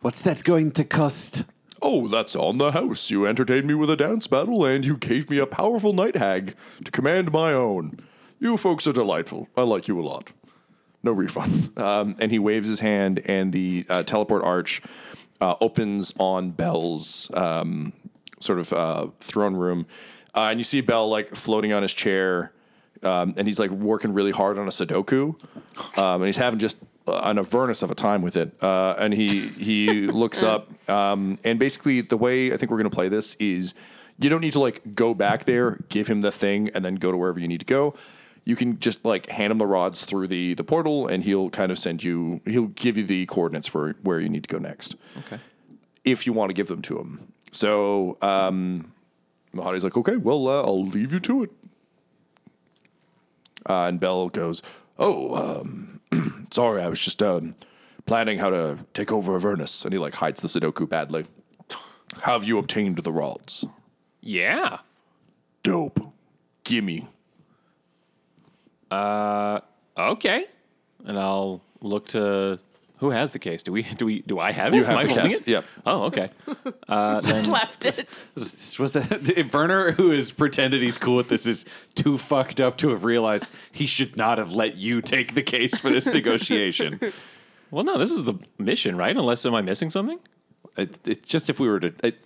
What's 0.00 0.22
that 0.22 0.44
going 0.44 0.70
to 0.72 0.84
cost? 0.84 1.44
oh, 1.80 2.08
that's 2.08 2.34
on 2.34 2.58
the 2.58 2.72
house. 2.72 3.08
You 3.10 3.24
entertained 3.24 3.66
me 3.66 3.74
with 3.74 3.88
a 3.88 3.96
dance 3.96 4.26
battle, 4.26 4.64
and 4.64 4.84
you 4.84 4.96
gave 4.96 5.30
me 5.30 5.38
a 5.38 5.46
powerful 5.46 5.92
night 5.92 6.16
hag 6.16 6.56
to 6.84 6.90
command 6.90 7.32
my 7.32 7.52
own. 7.52 8.00
You 8.40 8.56
folks 8.56 8.86
are 8.88 8.92
delightful. 8.92 9.48
I 9.56 9.62
like 9.62 9.86
you 9.86 9.98
a 10.00 10.02
lot. 10.02 10.32
No 11.02 11.14
refunds. 11.14 11.70
Um, 11.80 12.16
and 12.20 12.32
he 12.32 12.38
waves 12.40 12.68
his 12.68 12.80
hand, 12.80 13.20
and 13.26 13.52
the 13.52 13.86
uh, 13.88 14.02
teleport 14.02 14.42
arch 14.42 14.82
uh, 15.40 15.54
opens 15.60 16.12
on 16.18 16.50
Bell's 16.50 17.30
um, 17.34 17.92
sort 18.40 18.58
of 18.58 18.72
uh, 18.72 19.06
throne 19.20 19.54
room. 19.54 19.86
Uh, 20.34 20.48
and 20.50 20.58
you 20.58 20.64
see 20.64 20.80
Bell 20.80 21.08
like 21.08 21.34
floating 21.34 21.72
on 21.72 21.82
his 21.82 21.92
chair, 21.92 22.52
um, 23.02 23.34
and 23.36 23.46
he's 23.46 23.58
like 23.58 23.70
working 23.70 24.12
really 24.12 24.30
hard 24.30 24.58
on 24.58 24.66
a 24.66 24.70
Sudoku, 24.70 25.34
um, 25.98 26.22
and 26.22 26.26
he's 26.26 26.36
having 26.36 26.58
just 26.58 26.78
an 27.06 27.38
Avernus 27.38 27.82
of 27.82 27.90
a 27.90 27.94
time 27.94 28.22
with 28.22 28.36
it. 28.36 28.52
Uh, 28.62 28.94
and 28.98 29.14
he 29.14 29.48
he 29.48 30.06
looks 30.06 30.42
up, 30.42 30.68
um, 30.88 31.38
and 31.44 31.58
basically 31.58 32.00
the 32.00 32.16
way 32.16 32.52
I 32.52 32.56
think 32.56 32.70
we're 32.70 32.78
gonna 32.78 32.90
play 32.90 33.08
this 33.08 33.34
is 33.36 33.74
you 34.18 34.28
don't 34.28 34.40
need 34.40 34.52
to 34.54 34.60
like 34.60 34.94
go 34.94 35.14
back 35.14 35.44
there, 35.44 35.78
give 35.88 36.08
him 36.08 36.20
the 36.20 36.32
thing, 36.32 36.70
and 36.74 36.84
then 36.84 36.96
go 36.96 37.10
to 37.10 37.16
wherever 37.16 37.38
you 37.38 37.48
need 37.48 37.60
to 37.60 37.66
go. 37.66 37.94
You 38.44 38.56
can 38.56 38.80
just 38.80 39.04
like 39.04 39.28
hand 39.28 39.50
him 39.50 39.58
the 39.58 39.66
rods 39.66 40.04
through 40.04 40.28
the 40.28 40.54
the 40.54 40.64
portal, 40.64 41.06
and 41.06 41.22
he'll 41.22 41.50
kind 41.50 41.70
of 41.70 41.78
send 41.78 42.02
you. 42.02 42.40
He'll 42.46 42.66
give 42.68 42.96
you 42.96 43.04
the 43.04 43.26
coordinates 43.26 43.68
for 43.68 43.94
where 44.02 44.20
you 44.20 44.28
need 44.28 44.44
to 44.44 44.48
go 44.48 44.58
next. 44.58 44.96
Okay. 45.18 45.40
If 46.04 46.26
you 46.26 46.32
want 46.32 46.50
to 46.50 46.54
give 46.54 46.68
them 46.68 46.80
to 46.82 46.98
him. 46.98 47.32
So 47.50 48.16
um, 48.22 48.92
Mahadi's 49.54 49.84
like, 49.84 49.96
okay, 49.96 50.16
well, 50.16 50.48
uh, 50.48 50.62
I'll 50.62 50.86
leave 50.86 51.12
you 51.12 51.20
to 51.20 51.42
it. 51.42 51.50
Uh, 53.68 53.86
and 53.86 54.00
Bell 54.00 54.28
goes, 54.28 54.62
oh, 54.98 55.60
um, 55.60 56.00
sorry, 56.50 56.82
I 56.82 56.88
was 56.88 57.00
just 57.00 57.22
um, 57.22 57.54
planning 58.06 58.38
how 58.38 58.50
to 58.50 58.78
take 58.94 59.12
over 59.12 59.36
Avernus. 59.36 59.84
And 59.84 59.92
he 59.92 59.98
like 59.98 60.14
hides 60.14 60.40
the 60.40 60.48
Sudoku 60.48 60.88
badly. 60.88 61.26
Have 62.22 62.44
you 62.44 62.58
obtained 62.58 62.98
the 62.98 63.12
rods? 63.12 63.66
Yeah. 64.20 64.78
Dope. 65.62 66.12
Gimme. 66.64 67.06
Uh, 68.90 69.60
okay. 69.96 70.46
And 71.04 71.18
I'll 71.18 71.62
look 71.80 72.08
to 72.08 72.58
who 72.98 73.10
has 73.10 73.32
the 73.32 73.38
case. 73.38 73.62
Do 73.62 73.72
we? 73.72 73.82
Do 73.82 74.06
we? 74.06 74.22
Do 74.22 74.38
I 74.38 74.52
have 74.52 74.72
it? 74.72 74.76
You 74.76 74.84
have 74.84 74.92
Am 74.92 74.98
I 74.98 75.02
the 75.04 75.08
holding 75.10 75.30
case, 75.30 75.40
it? 75.40 75.48
yep. 75.48 75.64
Oh, 75.86 76.02
okay. 76.04 76.30
Uh, 76.88 77.20
Just 77.22 77.34
then 77.34 77.50
left 77.50 77.84
it. 77.86 78.20
This 78.34 78.78
was 78.78 78.96
a, 78.96 79.48
Werner, 79.52 79.92
who 79.92 80.10
has 80.10 80.30
pretended 80.32 80.82
he's 80.82 80.98
cool 80.98 81.16
with 81.16 81.28
this, 81.28 81.46
is 81.46 81.64
too 81.94 82.18
fucked 82.18 82.60
up 82.60 82.76
to 82.78 82.90
have 82.90 83.04
realized 83.04 83.48
he 83.72 83.86
should 83.86 84.16
not 84.16 84.38
have 84.38 84.52
let 84.52 84.76
you 84.76 85.00
take 85.00 85.34
the 85.34 85.42
case 85.42 85.80
for 85.80 85.90
this 85.90 86.06
negotiation. 86.06 87.00
well, 87.70 87.84
no, 87.84 87.98
this 87.98 88.10
is 88.12 88.24
the 88.24 88.34
mission, 88.58 88.96
right? 88.96 89.16
Unless 89.16 89.44
am 89.46 89.54
I 89.54 89.62
missing 89.62 89.90
something? 89.90 90.18
It's, 90.76 91.00
it's 91.08 91.28
just 91.28 91.50
if 91.50 91.58
we 91.58 91.68
were 91.68 91.80
to. 91.80 91.92
It, 92.04 92.18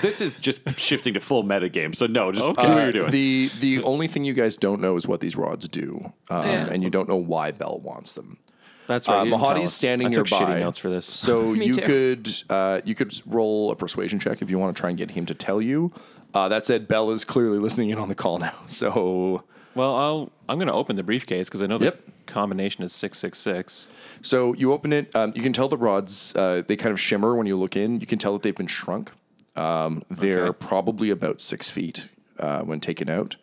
this 0.00 0.20
is 0.20 0.36
just 0.36 0.60
shifting 0.78 1.14
to 1.14 1.20
full 1.20 1.42
meta 1.42 1.68
game. 1.68 1.92
So 1.92 2.06
no, 2.06 2.30
just 2.30 2.48
Okay. 2.50 2.62
do 2.64 2.70
what 2.70 2.78
Uh, 2.78 2.82
you're 2.84 2.92
doing. 2.92 3.10
The 3.10 3.50
the 3.60 3.82
only 3.82 4.06
thing 4.06 4.24
you 4.24 4.32
guys 4.34 4.56
don't 4.56 4.80
know 4.80 4.96
is 4.96 5.08
what 5.08 5.20
these 5.20 5.34
rods 5.34 5.68
do, 5.68 6.12
um, 6.30 6.46
Yeah. 6.46 6.68
and 6.70 6.84
you 6.84 6.90
don't 6.90 7.08
know 7.08 7.16
why 7.16 7.50
Bell 7.50 7.80
wants 7.82 8.12
them. 8.12 8.38
That's 8.86 9.08
right. 9.08 9.20
Uh, 9.20 9.24
you 9.24 9.32
Mahadi's 9.32 9.72
standing 9.74 10.08
I 10.08 10.12
took 10.12 10.30
nearby. 10.30 10.52
shitty 10.54 10.60
notes 10.60 10.78
for 10.78 10.88
this. 10.90 11.06
So 11.06 11.50
Me 11.54 11.66
you 11.66 11.74
too. 11.74 11.82
could 11.82 12.42
uh, 12.50 12.80
you 12.84 12.94
could 12.94 13.12
roll 13.26 13.70
a 13.70 13.76
persuasion 13.76 14.18
check 14.18 14.42
if 14.42 14.50
you 14.50 14.58
want 14.58 14.76
to 14.76 14.80
try 14.80 14.90
and 14.90 14.98
get 14.98 15.10
him 15.12 15.26
to 15.26 15.34
tell 15.34 15.60
you. 15.60 15.92
Uh, 16.34 16.48
that 16.48 16.64
said, 16.64 16.86
Bell 16.86 17.10
is 17.10 17.24
clearly 17.24 17.58
listening 17.58 17.90
in 17.90 17.98
on 17.98 18.08
the 18.08 18.14
call 18.14 18.38
now. 18.38 18.54
So 18.68 19.42
Well, 19.74 19.94
I'll 19.96 20.32
I'm 20.48 20.58
going 20.58 20.68
to 20.68 20.74
open 20.74 20.96
the 20.96 21.02
briefcase 21.02 21.48
because 21.48 21.62
I 21.62 21.66
know 21.66 21.78
the 21.78 21.86
Yep. 21.86 22.00
combination 22.26 22.84
is 22.84 22.92
six 22.92 23.18
six 23.18 23.38
six. 23.38 23.86
so 24.22 24.52
you 24.54 24.72
open 24.72 24.92
it. 24.92 25.14
Um, 25.16 25.32
you 25.34 25.42
can 25.42 25.52
tell 25.52 25.68
the 25.68 25.76
rods 25.78 26.34
uh, 26.36 26.62
they 26.66 26.76
kind 26.76 26.92
of 26.92 27.00
shimmer 27.00 27.34
when 27.34 27.46
you 27.46 27.56
look 27.56 27.74
in. 27.76 28.00
You 28.00 28.06
can 28.06 28.18
tell 28.18 28.32
that 28.34 28.42
they've 28.42 28.54
been 28.54 28.66
shrunk. 28.66 29.10
Um, 29.56 30.02
they're 30.10 30.48
Okay. 30.48 30.58
probably 30.66 31.08
about 31.10 31.40
six 31.40 31.70
feet 31.70 32.08
uh, 32.38 32.60
when 32.60 32.78
taken 32.80 33.08
out. 33.08 33.36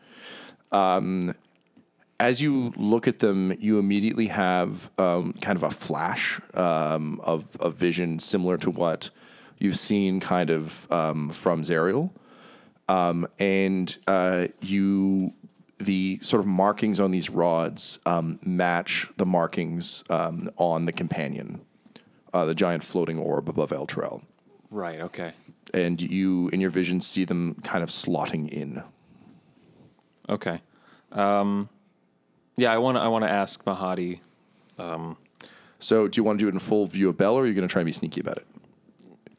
Um, 0.71 1.35
as 2.19 2.41
you 2.41 2.73
look 2.77 3.07
at 3.07 3.19
them, 3.19 3.55
you 3.59 3.79
immediately 3.79 4.27
have 4.27 4.91
um, 4.97 5.33
kind 5.41 5.57
of 5.57 5.63
a 5.63 5.71
flash 5.71 6.39
um, 6.53 7.19
of, 7.23 7.55
of 7.59 7.75
vision 7.75 8.19
similar 8.19 8.57
to 8.57 8.69
what 8.69 9.09
you've 9.57 9.77
seen 9.79 10.19
kind 10.19 10.49
of 10.49 10.91
um, 10.91 11.29
from 11.31 11.63
Zariel. 11.63 12.11
Um, 12.87 13.27
and 13.39 13.97
uh, 14.07 14.47
you, 14.61 15.33
the 15.79 16.19
sort 16.21 16.41
of 16.41 16.45
markings 16.47 16.99
on 16.99 17.11
these 17.11 17.29
rods 17.29 17.99
um, 18.05 18.39
match 18.43 19.09
the 19.17 19.25
markings 19.25 20.03
um, 20.09 20.49
on 20.57 20.85
the 20.85 20.91
companion, 20.91 21.61
uh, 22.33 22.45
the 22.45 22.55
giant 22.55 22.83
floating 22.83 23.17
orb 23.17 23.49
above 23.49 23.71
Elturel. 23.71 24.23
Right. 24.69 24.99
Okay. 24.99 25.33
And 25.73 26.01
you, 26.01 26.49
in 26.49 26.61
your 26.61 26.69
vision, 26.69 26.99
see 27.01 27.25
them 27.25 27.55
kind 27.63 27.83
of 27.83 27.89
slotting 27.89 28.49
in. 28.49 28.83
Okay. 30.29 30.61
Um, 31.11 31.69
yeah, 32.57 32.71
I 32.73 32.77
want 32.77 32.97
to 32.97 33.01
I 33.01 33.07
want 33.07 33.23
to 33.25 33.29
ask 33.31 33.63
Mahadi. 33.65 34.19
So, 35.79 36.07
do 36.07 36.17
you 36.17 36.23
want 36.23 36.39
to 36.39 36.45
do 36.45 36.47
it 36.49 36.53
in 36.53 36.59
full 36.59 36.85
view 36.85 37.09
of 37.09 37.17
Bell, 37.17 37.35
or 37.35 37.43
are 37.43 37.45
you 37.45 37.53
going 37.53 37.67
to 37.67 37.71
try 37.71 37.81
and 37.81 37.85
be 37.85 37.91
sneaky 37.91 38.21
about 38.21 38.37
it? 38.37 38.47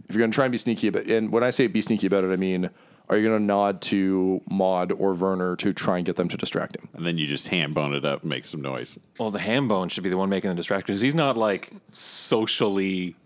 If 0.08 0.14
you're 0.14 0.20
going 0.20 0.30
to 0.30 0.34
try 0.34 0.44
and 0.44 0.52
be 0.52 0.58
sneaky 0.58 0.88
about, 0.88 1.04
it, 1.06 1.10
and 1.16 1.32
when 1.32 1.42
I 1.42 1.48
say 1.48 1.66
be 1.66 1.80
sneaky 1.80 2.06
about 2.06 2.24
it, 2.24 2.30
I 2.30 2.36
mean, 2.36 2.68
are 3.08 3.16
you 3.16 3.26
going 3.26 3.40
to 3.40 3.44
nod 3.44 3.80
to 3.82 4.42
Maud 4.50 4.92
or 4.92 5.14
Werner 5.14 5.56
to 5.56 5.72
try 5.72 5.96
and 5.96 6.04
get 6.04 6.16
them 6.16 6.28
to 6.28 6.36
distract 6.36 6.76
him? 6.76 6.88
and 6.92 7.06
then 7.06 7.16
you 7.16 7.26
just 7.26 7.48
hand 7.48 7.74
bone 7.74 7.94
it 7.94 8.04
up 8.04 8.20
and 8.20 8.28
make 8.30 8.44
some 8.44 8.60
noise. 8.60 8.98
Well, 9.18 9.30
the 9.30 9.38
ham 9.38 9.68
bone 9.68 9.88
should 9.88 10.02
be 10.04 10.10
the 10.10 10.18
one 10.18 10.28
making 10.28 10.50
the 10.50 10.56
distraction. 10.56 10.94
'cause 10.94 11.00
He's 11.00 11.14
not 11.14 11.38
like 11.38 11.72
socially 11.92 13.16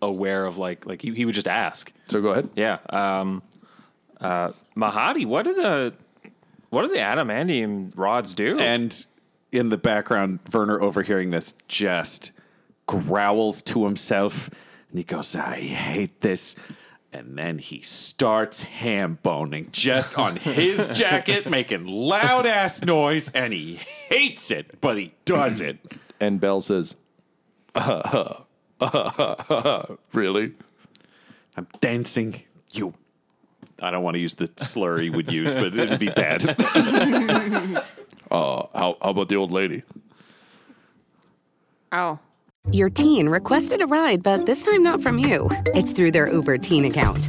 aware 0.00 0.46
of 0.46 0.56
like 0.58 0.86
like 0.86 1.02
he, 1.02 1.14
he 1.14 1.24
would 1.26 1.34
just 1.34 1.48
ask. 1.48 1.92
So, 2.08 2.22
go 2.22 2.28
ahead. 2.30 2.48
Yeah. 2.56 2.78
Um, 2.88 3.42
uh, 4.18 4.52
Mahadi, 4.74 5.26
what 5.26 5.44
do 5.44 5.52
the 5.54 5.92
what 6.70 6.82
do 6.84 6.88
the 6.88 7.00
adamantium 7.00 7.92
rods 7.96 8.32
do? 8.32 8.58
And 8.58 9.04
in 9.52 9.68
the 9.68 9.78
background, 9.78 10.40
Werner 10.52 10.80
overhearing 10.80 11.30
this 11.30 11.54
just 11.68 12.32
growls 12.86 13.62
to 13.62 13.84
himself 13.84 14.50
and 14.92 14.98
he 14.98 15.04
goes, 15.04 15.34
I 15.34 15.56
hate 15.56 16.20
this. 16.20 16.54
And 17.14 17.38
then 17.38 17.58
he 17.58 17.80
starts 17.82 18.62
ham 18.62 19.18
boning 19.22 19.68
just 19.70 20.18
on 20.18 20.36
his 20.36 20.86
jacket, 20.92 21.48
making 21.48 21.86
loud 21.86 22.46
ass 22.46 22.82
noise, 22.82 23.28
and 23.30 23.52
he 23.52 23.74
hates 24.08 24.50
it, 24.50 24.80
but 24.80 24.96
he 24.96 25.14
does 25.24 25.60
it. 25.60 25.78
And 26.20 26.40
Bell 26.40 26.60
says, 26.60 26.96
uh-huh, 27.74 28.34
uh-huh, 28.80 29.34
uh-huh, 29.38 29.96
"Really? 30.12 30.54
I'm 31.56 31.66
dancing. 31.80 32.42
You. 32.70 32.94
I 33.80 33.90
don't 33.90 34.02
want 34.02 34.14
to 34.14 34.20
use 34.20 34.34
the 34.34 34.50
slur 34.58 34.98
he 34.98 35.10
would 35.10 35.30
use, 35.30 35.54
but 35.54 35.74
it'd 35.74 36.00
be 36.00 36.10
bad. 36.10 36.42
Uh, 38.30 38.66
how, 38.74 38.96
how 39.02 39.10
about 39.10 39.28
the 39.28 39.36
old 39.36 39.52
lady?" 39.52 39.82
Oh. 41.92 42.18
Your 42.70 42.88
teen 42.88 43.28
requested 43.28 43.82
a 43.82 43.86
ride, 43.86 44.22
but 44.22 44.46
this 44.46 44.64
time 44.64 44.82
not 44.82 45.02
from 45.02 45.18
you. 45.18 45.50
It's 45.74 45.92
through 45.92 46.12
their 46.12 46.32
Uber 46.32 46.56
teen 46.58 46.86
account. 46.86 47.28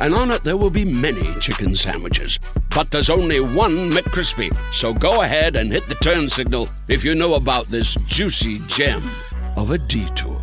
and 0.00 0.14
on 0.14 0.30
it 0.30 0.44
there 0.44 0.56
will 0.56 0.70
be 0.70 0.84
many 0.84 1.34
chicken 1.40 1.74
sandwiches. 1.74 2.38
But 2.74 2.90
there's 2.90 3.10
only 3.10 3.40
one 3.40 3.90
McCrispy. 3.90 4.56
So 4.72 4.92
go 4.92 5.22
ahead 5.22 5.56
and 5.56 5.72
hit 5.72 5.86
the 5.86 5.94
turn 5.96 6.28
signal 6.28 6.68
if 6.88 7.04
you 7.04 7.14
know 7.14 7.34
about 7.34 7.66
this 7.66 7.94
juicy 8.06 8.60
gem 8.66 9.02
of 9.56 9.70
a 9.70 9.78
detour. 9.78 10.38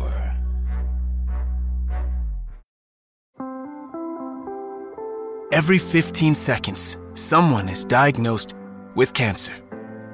Every 5.52 5.78
15 5.78 6.34
seconds, 6.34 6.98
someone 7.14 7.68
is 7.68 7.84
diagnosed 7.84 8.54
with 8.94 9.14
cancer. 9.14 9.54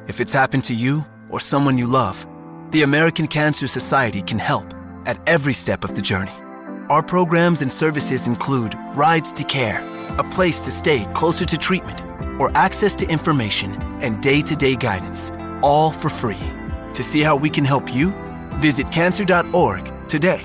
If 0.07 0.21
it's 0.21 0.33
happened 0.33 0.65
to 0.65 0.75
you 0.75 1.05
or 1.31 1.41
someone 1.41 1.79
you 1.79 1.87
love, 1.87 2.27
the 2.71 2.83
American 2.83 3.27
Cancer 3.27 3.67
Society 3.67 4.23
can 4.23 4.39
help 4.39 4.73
at 5.05 5.21
every 5.27 5.53
step 5.53 5.85
of 5.85 5.97
the 5.97 6.03
journey. 6.03 6.42
Our 6.91 7.03
programs 7.03 7.63
and 7.63 7.73
services 7.73 8.27
include 8.27 8.75
Rides 8.95 9.33
to 9.33 9.45
Care, 9.45 9.81
a 10.19 10.25
place 10.25 10.65
to 10.65 10.71
stay 10.71 11.05
closer 11.15 11.47
to 11.47 11.57
treatment, 11.57 12.03
or 12.41 12.51
access 12.57 12.95
to 12.97 13.09
information 13.09 13.81
and 14.03 14.21
day 14.23 14.43
to 14.43 14.57
day 14.57 14.77
guidance, 14.77 15.31
all 15.63 15.91
for 15.91 16.09
free. 16.09 16.43
To 16.95 17.03
see 17.03 17.21
how 17.21 17.37
we 17.37 17.51
can 17.51 17.65
help 17.65 17.95
you, 17.95 18.13
visit 18.57 18.91
cancer.org 18.91 19.91
today. 20.09 20.45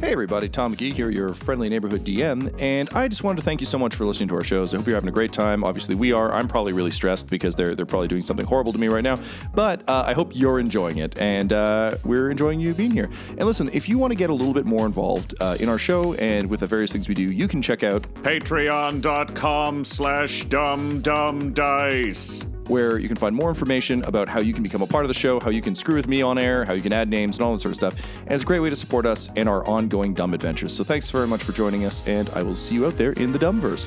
Hey 0.00 0.12
everybody, 0.12 0.48
Tom 0.48 0.76
McGee 0.76 0.92
here, 0.92 1.10
your 1.10 1.34
friendly 1.34 1.68
neighborhood 1.68 2.02
DM, 2.02 2.54
and 2.60 2.88
I 2.90 3.08
just 3.08 3.24
wanted 3.24 3.38
to 3.38 3.42
thank 3.42 3.60
you 3.60 3.66
so 3.66 3.78
much 3.78 3.96
for 3.96 4.04
listening 4.04 4.28
to 4.28 4.36
our 4.36 4.44
shows. 4.44 4.72
I 4.72 4.76
hope 4.76 4.86
you're 4.86 4.94
having 4.94 5.08
a 5.08 5.12
great 5.12 5.32
time. 5.32 5.64
Obviously, 5.64 5.96
we 5.96 6.12
are. 6.12 6.32
I'm 6.32 6.46
probably 6.46 6.72
really 6.72 6.92
stressed 6.92 7.28
because 7.28 7.56
they're 7.56 7.74
they're 7.74 7.84
probably 7.84 8.06
doing 8.06 8.22
something 8.22 8.46
horrible 8.46 8.72
to 8.72 8.78
me 8.78 8.86
right 8.86 9.02
now, 9.02 9.16
but 9.54 9.82
uh, 9.88 10.04
I 10.06 10.12
hope 10.12 10.30
you're 10.36 10.60
enjoying 10.60 10.98
it, 10.98 11.18
and 11.18 11.52
uh, 11.52 11.96
we're 12.04 12.30
enjoying 12.30 12.60
you 12.60 12.74
being 12.74 12.92
here. 12.92 13.10
And 13.30 13.40
listen, 13.40 13.70
if 13.72 13.88
you 13.88 13.98
want 13.98 14.12
to 14.12 14.16
get 14.16 14.30
a 14.30 14.34
little 14.34 14.54
bit 14.54 14.66
more 14.66 14.86
involved 14.86 15.34
uh, 15.40 15.56
in 15.58 15.68
our 15.68 15.78
show 15.78 16.14
and 16.14 16.48
with 16.48 16.60
the 16.60 16.66
various 16.68 16.92
things 16.92 17.08
we 17.08 17.14
do, 17.14 17.24
you 17.24 17.48
can 17.48 17.60
check 17.60 17.82
out 17.82 18.02
Patreon.com 18.22 19.84
slash 19.84 20.44
dumb 20.44 21.02
dumb 21.02 21.52
dice. 21.52 22.46
Where 22.68 22.98
you 22.98 23.08
can 23.08 23.16
find 23.16 23.34
more 23.34 23.48
information 23.48 24.04
about 24.04 24.28
how 24.28 24.40
you 24.40 24.52
can 24.52 24.62
become 24.62 24.82
a 24.82 24.86
part 24.86 25.04
of 25.04 25.08
the 25.08 25.14
show, 25.14 25.40
how 25.40 25.50
you 25.50 25.62
can 25.62 25.74
screw 25.74 25.94
with 25.96 26.06
me 26.08 26.22
on 26.22 26.38
air, 26.38 26.64
how 26.64 26.72
you 26.74 26.82
can 26.82 26.92
add 26.92 27.08
names, 27.08 27.36
and 27.36 27.44
all 27.44 27.52
that 27.52 27.60
sort 27.60 27.72
of 27.72 27.76
stuff. 27.76 28.20
And 28.22 28.32
it's 28.32 28.44
a 28.44 28.46
great 28.46 28.60
way 28.60 28.70
to 28.70 28.76
support 28.76 29.06
us 29.06 29.30
and 29.36 29.48
our 29.48 29.66
ongoing 29.66 30.14
dumb 30.14 30.34
adventures. 30.34 30.74
So 30.74 30.84
thanks 30.84 31.10
very 31.10 31.26
much 31.26 31.42
for 31.42 31.52
joining 31.52 31.84
us, 31.84 32.06
and 32.06 32.28
I 32.30 32.42
will 32.42 32.54
see 32.54 32.74
you 32.74 32.86
out 32.86 32.94
there 32.96 33.12
in 33.12 33.32
the 33.32 33.38
Dumbverse. 33.38 33.86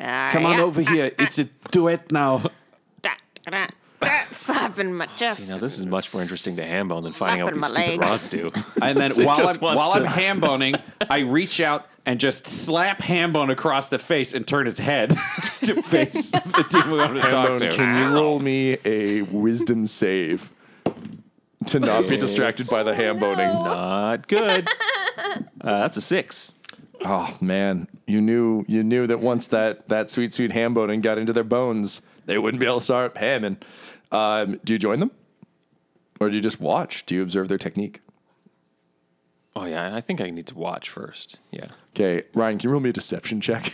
Ah, 0.00 0.30
Come 0.32 0.46
on 0.46 0.60
over 0.60 0.80
ah, 0.86 0.90
here. 0.90 1.12
Ah. 1.18 1.22
It's 1.24 1.38
a 1.38 1.44
duet 1.70 2.10
now. 2.10 2.50
Slapping 4.32 4.94
my 4.94 5.06
chest. 5.16 5.48
You 5.48 5.54
know, 5.54 5.60
this 5.60 5.78
is 5.78 5.86
much 5.86 6.12
more 6.12 6.22
interesting 6.22 6.56
to 6.56 6.62
Hambone 6.62 7.02
than 7.02 7.12
finding 7.12 7.42
out 7.42 7.54
what 7.56 7.70
Slapping 7.70 8.00
these 8.00 8.00
my 8.00 8.16
stupid 8.16 8.40
legs. 8.40 8.54
rods 8.54 8.64
do. 8.64 8.82
And 8.82 8.98
then 8.98 9.12
while 9.26 9.48
I'm, 9.48 9.60
wants 9.60 9.78
while 9.78 9.92
to- 9.92 10.00
I'm 10.00 10.06
ham 10.06 10.40
boning, 10.40 10.74
I 11.08 11.20
reach 11.20 11.60
out 11.60 11.86
and 12.04 12.18
just 12.18 12.46
slap 12.46 13.00
Hambone 13.00 13.50
across 13.50 13.88
the 13.88 13.98
face 13.98 14.32
and 14.32 14.46
turn 14.46 14.66
his 14.66 14.78
head 14.78 15.10
to 15.62 15.82
face 15.82 16.30
the 16.30 16.66
demon 16.70 16.90
we 16.90 16.96
want 16.98 17.14
to 17.14 17.20
talk 17.28 17.48
Hambone, 17.50 17.58
to. 17.58 17.70
can 17.70 17.98
you 17.98 18.14
roll 18.14 18.38
me 18.40 18.78
a 18.84 19.22
wisdom 19.22 19.86
save 19.86 20.52
to 21.66 21.78
not 21.78 22.08
be 22.08 22.16
distracted 22.16 22.68
by 22.70 22.82
the 22.82 22.94
ham 22.94 23.18
boning? 23.18 23.46
Not 23.46 24.26
good. 24.28 24.68
Uh, 25.60 25.78
that's 25.80 25.96
a 25.96 26.00
six. 26.00 26.54
Oh 27.04 27.36
man, 27.40 27.88
you 28.06 28.20
knew 28.20 28.64
you 28.68 28.82
knew 28.84 29.06
that 29.06 29.20
once 29.20 29.46
that 29.48 29.88
that 29.88 30.10
sweet 30.10 30.34
sweet 30.34 30.52
ham 30.52 30.74
boning 30.74 31.00
got 31.00 31.18
into 31.18 31.32
their 31.32 31.44
bones, 31.44 32.02
they 32.26 32.38
wouldn't 32.38 32.60
be 32.60 32.66
able 32.66 32.78
to 32.78 32.84
start 32.84 33.14
hamming. 33.14 33.56
Um, 34.12 34.60
do 34.64 34.74
you 34.74 34.78
join 34.78 35.00
them, 35.00 35.10
or 36.20 36.28
do 36.30 36.36
you 36.36 36.42
just 36.42 36.60
watch? 36.60 37.06
Do 37.06 37.14
you 37.14 37.22
observe 37.22 37.48
their 37.48 37.58
technique? 37.58 38.00
Oh 39.54 39.64
yeah, 39.64 39.94
I 39.94 40.00
think 40.00 40.20
I 40.20 40.30
need 40.30 40.46
to 40.48 40.54
watch 40.54 40.88
first. 40.88 41.38
Yeah. 41.50 41.68
Okay, 41.94 42.26
Ryan, 42.34 42.58
can 42.58 42.68
you 42.68 42.72
roll 42.72 42.80
me 42.80 42.90
a 42.90 42.92
deception 42.92 43.40
check? 43.40 43.72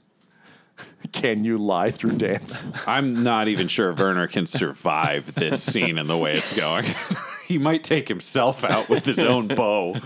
can 1.12 1.44
you 1.44 1.56
lie 1.56 1.90
through 1.90 2.18
dance? 2.18 2.66
I'm 2.86 3.22
not 3.22 3.48
even 3.48 3.68
sure 3.68 3.92
Werner 3.94 4.26
can 4.26 4.46
survive 4.46 5.34
this 5.34 5.62
scene 5.62 5.98
and 5.98 6.08
the 6.08 6.18
way 6.18 6.34
it's 6.34 6.54
going. 6.54 6.86
he 7.48 7.58
might 7.58 7.82
take 7.82 8.08
himself 8.08 8.64
out 8.64 8.88
with 8.88 9.04
his 9.04 9.18
own 9.20 9.48
bow. 9.48 9.96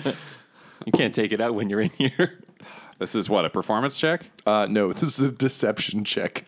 You 0.84 0.92
can't 0.92 1.14
take 1.14 1.32
it 1.32 1.40
out 1.40 1.54
when 1.54 1.68
you're 1.70 1.80
in 1.80 1.90
here. 1.90 2.34
This 2.98 3.14
is 3.14 3.28
what 3.28 3.44
a 3.44 3.50
performance 3.50 3.96
check. 3.96 4.30
Uh, 4.46 4.66
no, 4.68 4.92
this 4.92 5.02
is 5.02 5.20
a 5.20 5.30
deception 5.30 6.04
check. 6.04 6.44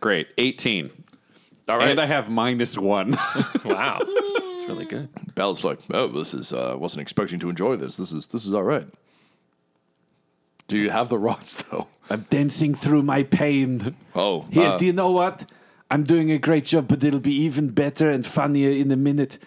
Great, 0.00 0.28
18. 0.38 0.90
All 1.68 1.78
right. 1.78 1.88
And 1.88 2.00
I 2.00 2.06
have 2.06 2.28
minus 2.28 2.76
one. 2.76 3.16
Wow. 3.64 4.00
It's 4.60 4.68
really 4.68 4.84
good. 4.84 5.08
Bell's 5.34 5.64
like, 5.64 5.78
oh, 5.90 6.08
this 6.08 6.34
is. 6.34 6.52
Uh, 6.52 6.76
wasn't 6.78 7.00
expecting 7.00 7.38
to 7.40 7.48
enjoy 7.48 7.76
this. 7.76 7.96
This 7.96 8.12
is. 8.12 8.26
This 8.26 8.44
is 8.44 8.52
all 8.52 8.62
right. 8.62 8.86
Do 10.68 10.76
you 10.78 10.90
have 10.90 11.08
the 11.08 11.18
rods 11.18 11.56
though? 11.70 11.88
I'm 12.10 12.26
dancing 12.28 12.74
through 12.74 13.02
my 13.02 13.22
pain. 13.22 13.96
Oh, 14.14 14.46
Here, 14.50 14.68
uh, 14.68 14.76
do 14.76 14.84
you 14.84 14.92
know 14.92 15.10
what? 15.12 15.50
I'm 15.90 16.04
doing 16.04 16.30
a 16.30 16.38
great 16.38 16.64
job, 16.64 16.88
but 16.88 17.02
it'll 17.02 17.20
be 17.20 17.34
even 17.34 17.70
better 17.70 18.10
and 18.10 18.26
funnier 18.26 18.70
in 18.70 18.90
a 18.90 18.96
minute. 18.96 19.38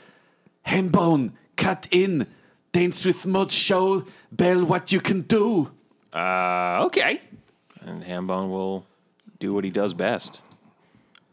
Hambone, 0.67 1.33
cut 1.55 1.87
in. 1.91 2.27
Dance 2.71 3.05
with 3.05 3.25
Maud, 3.27 3.51
show 3.51 4.05
Bell 4.31 4.65
what 4.65 4.91
you 4.91 4.99
can 4.99 5.21
do. 5.21 5.71
Uh, 6.11 6.85
okay. 6.85 7.21
And 7.81 8.03
Hambone 8.03 8.49
will 8.49 8.85
do 9.39 9.53
what 9.53 9.63
he 9.63 9.69
does 9.69 9.93
best, 9.93 10.41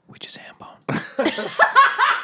which 0.07 0.27
is 0.27 0.37
Hambone. 0.37 0.77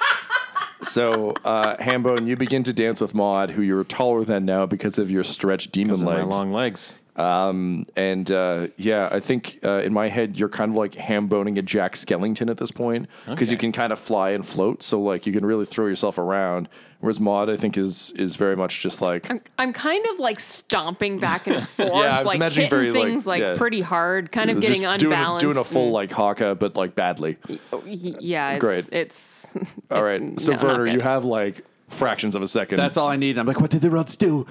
So, 0.86 1.32
uh, 1.44 1.76
Hambone, 1.76 2.26
you 2.26 2.36
begin 2.36 2.62
to 2.64 2.72
dance 2.72 3.00
with 3.00 3.14
Maud, 3.14 3.50
who 3.50 3.62
you're 3.62 3.84
taller 3.84 4.24
than 4.24 4.44
now 4.44 4.66
because 4.66 4.98
of 4.98 5.10
your 5.10 5.24
stretched 5.24 5.72
demon 5.72 5.88
Because 5.88 6.02
of 6.02 6.06
my 6.08 6.16
legs. 6.22 6.28
long 6.28 6.52
legs. 6.52 6.94
Um, 7.16 7.86
and 7.96 8.30
uh, 8.30 8.68
yeah, 8.76 9.08
I 9.10 9.20
think 9.20 9.58
uh, 9.64 9.80
in 9.82 9.92
my 9.92 10.08
head 10.08 10.38
you're 10.38 10.50
kind 10.50 10.72
of 10.72 10.76
like 10.76 10.92
hamboning 10.92 11.58
a 11.58 11.62
Jack 11.62 11.94
Skellington 11.94 12.50
at 12.50 12.58
this 12.58 12.70
point 12.70 13.08
because 13.26 13.50
you 13.50 13.56
can 13.56 13.72
kind 13.72 13.92
of 13.92 13.98
fly 13.98 14.30
and 14.30 14.46
float, 14.46 14.82
so 14.82 15.00
like 15.00 15.26
you 15.26 15.32
can 15.32 15.44
really 15.44 15.64
throw 15.64 15.86
yourself 15.86 16.18
around. 16.18 16.68
Whereas 17.00 17.18
Maud, 17.18 17.48
I 17.48 17.56
think, 17.56 17.78
is 17.78 18.12
is 18.12 18.36
very 18.36 18.56
much 18.56 18.82
just 18.82 19.00
like 19.00 19.30
I'm, 19.30 19.40
I'm 19.58 19.72
kind 19.72 20.04
of 20.12 20.18
like 20.18 20.40
stomping 20.40 21.18
back 21.18 21.46
and 21.46 21.66
forth, 21.68 21.88
Yeah, 21.88 21.94
I 21.94 22.18
was 22.18 22.26
like 22.26 22.36
imagining 22.36 22.66
hitting 22.66 22.78
very, 22.78 22.90
like, 22.92 23.02
things 23.08 23.26
like, 23.26 23.40
yeah. 23.40 23.56
pretty 23.56 23.80
hard, 23.80 24.30
kind 24.30 24.50
of 24.50 24.60
just 24.60 24.80
getting 24.80 24.98
doing 24.98 25.12
a, 25.12 25.16
unbalanced. 25.16 25.42
doing 25.42 25.56
a 25.56 25.64
full 25.64 25.90
like 25.92 26.10
haka, 26.10 26.54
but 26.54 26.76
like 26.76 26.94
badly. 26.94 27.38
yeah, 27.84 28.52
it's, 28.52 28.60
Great. 28.60 28.88
It's 28.92 29.56
All 29.90 30.04
it's 30.04 30.20
right, 30.20 30.40
so 30.40 30.52
no, 30.52 30.62
Werner, 30.62 30.86
you 30.86 31.00
have 31.00 31.24
like 31.24 31.64
fractions 31.88 32.34
of 32.34 32.42
a 32.42 32.48
second. 32.48 32.76
That's 32.76 32.96
all 32.96 33.08
I 33.08 33.16
need. 33.16 33.38
I'm 33.38 33.46
like, 33.46 33.60
what 33.60 33.70
did 33.70 33.80
the 33.80 33.90
rods 33.90 34.16
do? 34.16 34.46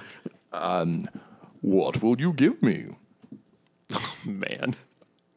Um, 0.52 1.08
what 1.66 2.00
will 2.00 2.20
you 2.20 2.32
give 2.32 2.62
me? 2.62 2.86
Oh, 3.92 4.14
Man. 4.24 4.76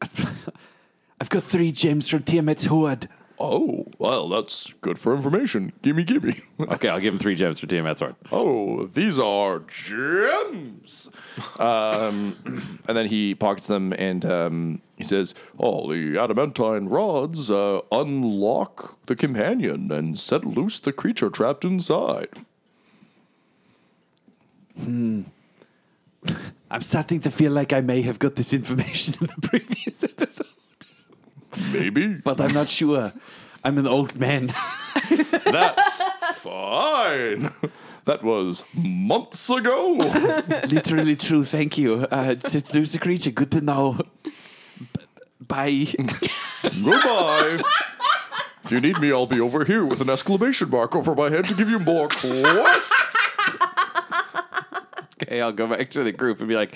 I've 1.20 1.28
got 1.28 1.42
three 1.42 1.72
gems 1.72 2.08
from 2.08 2.22
Tiamat's 2.22 2.66
hoard. 2.66 3.08
Oh, 3.42 3.86
well, 3.98 4.28
that's 4.28 4.72
good 4.80 4.98
for 4.98 5.14
information. 5.14 5.72
Gimme, 5.82 6.04
gimme. 6.04 6.40
okay, 6.60 6.88
I'll 6.88 7.00
give 7.00 7.14
him 7.14 7.18
three 7.18 7.34
gems 7.34 7.58
for 7.58 7.66
Tiamat's 7.66 8.00
hoard. 8.00 8.14
Oh, 8.30 8.84
these 8.84 9.18
are 9.18 9.58
gems. 9.60 11.10
um, 11.58 12.36
and 12.86 12.96
then 12.96 13.06
he 13.06 13.34
pockets 13.34 13.66
them 13.66 13.92
and 13.94 14.24
um, 14.24 14.82
he 14.96 15.02
says, 15.04 15.34
"Oh, 15.58 15.90
the 15.92 16.16
adamantine 16.16 16.88
rods 16.88 17.50
uh, 17.50 17.80
unlock 17.90 19.04
the 19.06 19.16
companion 19.16 19.90
and 19.90 20.16
set 20.18 20.44
loose 20.44 20.78
the 20.78 20.92
creature 20.92 21.28
trapped 21.28 21.64
inside." 21.64 22.28
Hmm. 24.78 25.22
I'm 26.70 26.82
starting 26.82 27.20
to 27.22 27.30
feel 27.30 27.52
like 27.52 27.72
I 27.72 27.80
may 27.80 28.02
have 28.02 28.18
got 28.18 28.36
this 28.36 28.52
information 28.52 29.14
in 29.20 29.26
the 29.26 29.48
previous 29.48 30.04
episode, 30.04 30.46
Maybe. 31.72 32.14
but 32.14 32.40
I'm 32.40 32.52
not 32.52 32.68
sure. 32.68 33.12
I'm 33.64 33.76
an 33.78 33.86
old 33.86 34.16
man. 34.16 34.46
That's 35.44 36.02
fine. 36.36 37.52
That 38.06 38.22
was 38.22 38.64
months 38.74 39.50
ago. 39.50 39.92
Literally 40.68 41.16
true. 41.16 41.44
Thank 41.44 41.76
you. 41.76 42.06
Uh, 42.10 42.34
to 42.36 42.62
lose 42.74 42.94
a 42.94 42.98
creature. 42.98 43.30
Good 43.30 43.50
to 43.52 43.60
know. 43.60 43.98
B- 44.22 44.30
Bye. 45.40 45.86
Goodbye. 46.62 47.60
If 48.64 48.70
you 48.72 48.80
need 48.80 48.98
me, 49.00 49.10
I'll 49.12 49.26
be 49.26 49.40
over 49.40 49.64
here 49.64 49.84
with 49.84 50.00
an 50.00 50.08
exclamation 50.10 50.70
mark 50.70 50.94
over 50.94 51.14
my 51.14 51.28
head 51.30 51.48
to 51.48 51.54
give 51.54 51.68
you 51.70 51.78
more 51.78 52.08
quests. 52.08 53.29
Okay, 55.22 55.40
I'll 55.40 55.52
go 55.52 55.66
back 55.66 55.90
to 55.90 56.02
the 56.04 56.12
group 56.12 56.38
and 56.40 56.48
be 56.48 56.56
like, 56.56 56.74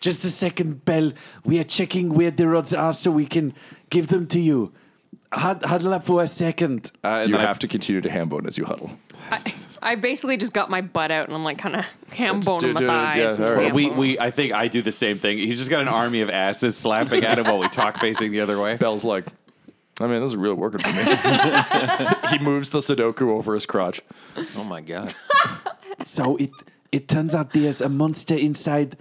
Just 0.00 0.24
a 0.24 0.30
second, 0.30 0.84
Bell. 0.84 1.12
We 1.44 1.58
are 1.60 1.64
checking 1.64 2.14
where 2.14 2.30
the 2.30 2.48
rods 2.48 2.72
are 2.74 2.92
so 2.92 3.10
we 3.10 3.26
can 3.26 3.54
give 3.90 4.08
them 4.08 4.26
to 4.28 4.40
you. 4.40 4.72
Hud- 5.32 5.62
huddle 5.64 5.94
up 5.94 6.04
for 6.04 6.22
a 6.22 6.28
second. 6.28 6.92
uh, 7.04 7.08
and 7.08 7.30
You 7.30 7.36
then 7.36 7.44
I- 7.44 7.48
have 7.48 7.58
to 7.60 7.68
continue 7.68 8.00
to 8.02 8.08
hambone 8.08 8.46
as 8.46 8.58
you 8.58 8.64
huddle. 8.64 8.90
I, 9.30 9.40
I 9.82 9.94
basically 9.94 10.36
just 10.36 10.52
got 10.52 10.68
my 10.68 10.82
butt 10.82 11.10
out 11.10 11.26
and 11.26 11.34
I'm 11.34 11.42
like 11.44 11.56
kind 11.56 11.76
of 11.76 11.86
ham 12.10 12.40
Do- 12.40 12.44
boning 12.46 12.72
my 12.74 12.80
do- 12.80 12.86
thighs. 12.86 13.16
yeah, 13.18 13.32
and 13.34 13.44
all 13.44 13.54
right. 13.54 13.66
ham 13.66 13.74
we, 13.74 13.90
we, 13.90 14.18
I 14.18 14.30
think 14.30 14.52
I 14.52 14.68
do 14.68 14.82
the 14.82 14.92
same 14.92 15.18
thing. 15.18 15.38
He's 15.38 15.56
just 15.58 15.70
got 15.70 15.80
an 15.80 15.88
army 15.88 16.20
of 16.20 16.28
asses 16.28 16.76
slapping 16.76 17.24
at 17.24 17.38
him 17.38 17.44
while 17.46 17.58
we 17.58 17.68
talk 17.68 17.96
facing 17.98 18.30
the 18.32 18.40
other 18.40 18.60
way. 18.60 18.76
Bell's 18.76 19.04
like, 19.04 19.24
I 20.00 20.06
mean, 20.06 20.20
this 20.20 20.30
is 20.32 20.36
really 20.36 20.54
working 20.56 20.80
for 20.80 20.88
me. 20.92 21.02
he 22.30 22.38
moves 22.40 22.70
the 22.70 22.80
Sudoku 22.80 23.22
over 23.28 23.54
his 23.54 23.64
crotch. 23.66 24.00
Oh 24.56 24.64
my 24.64 24.80
god. 24.80 25.14
So 26.04 26.36
it 26.36 26.50
it 26.92 27.08
turns 27.08 27.34
out 27.34 27.52
there's 27.52 27.80
a 27.80 27.88
monster 27.88 28.36
inside 28.36 28.96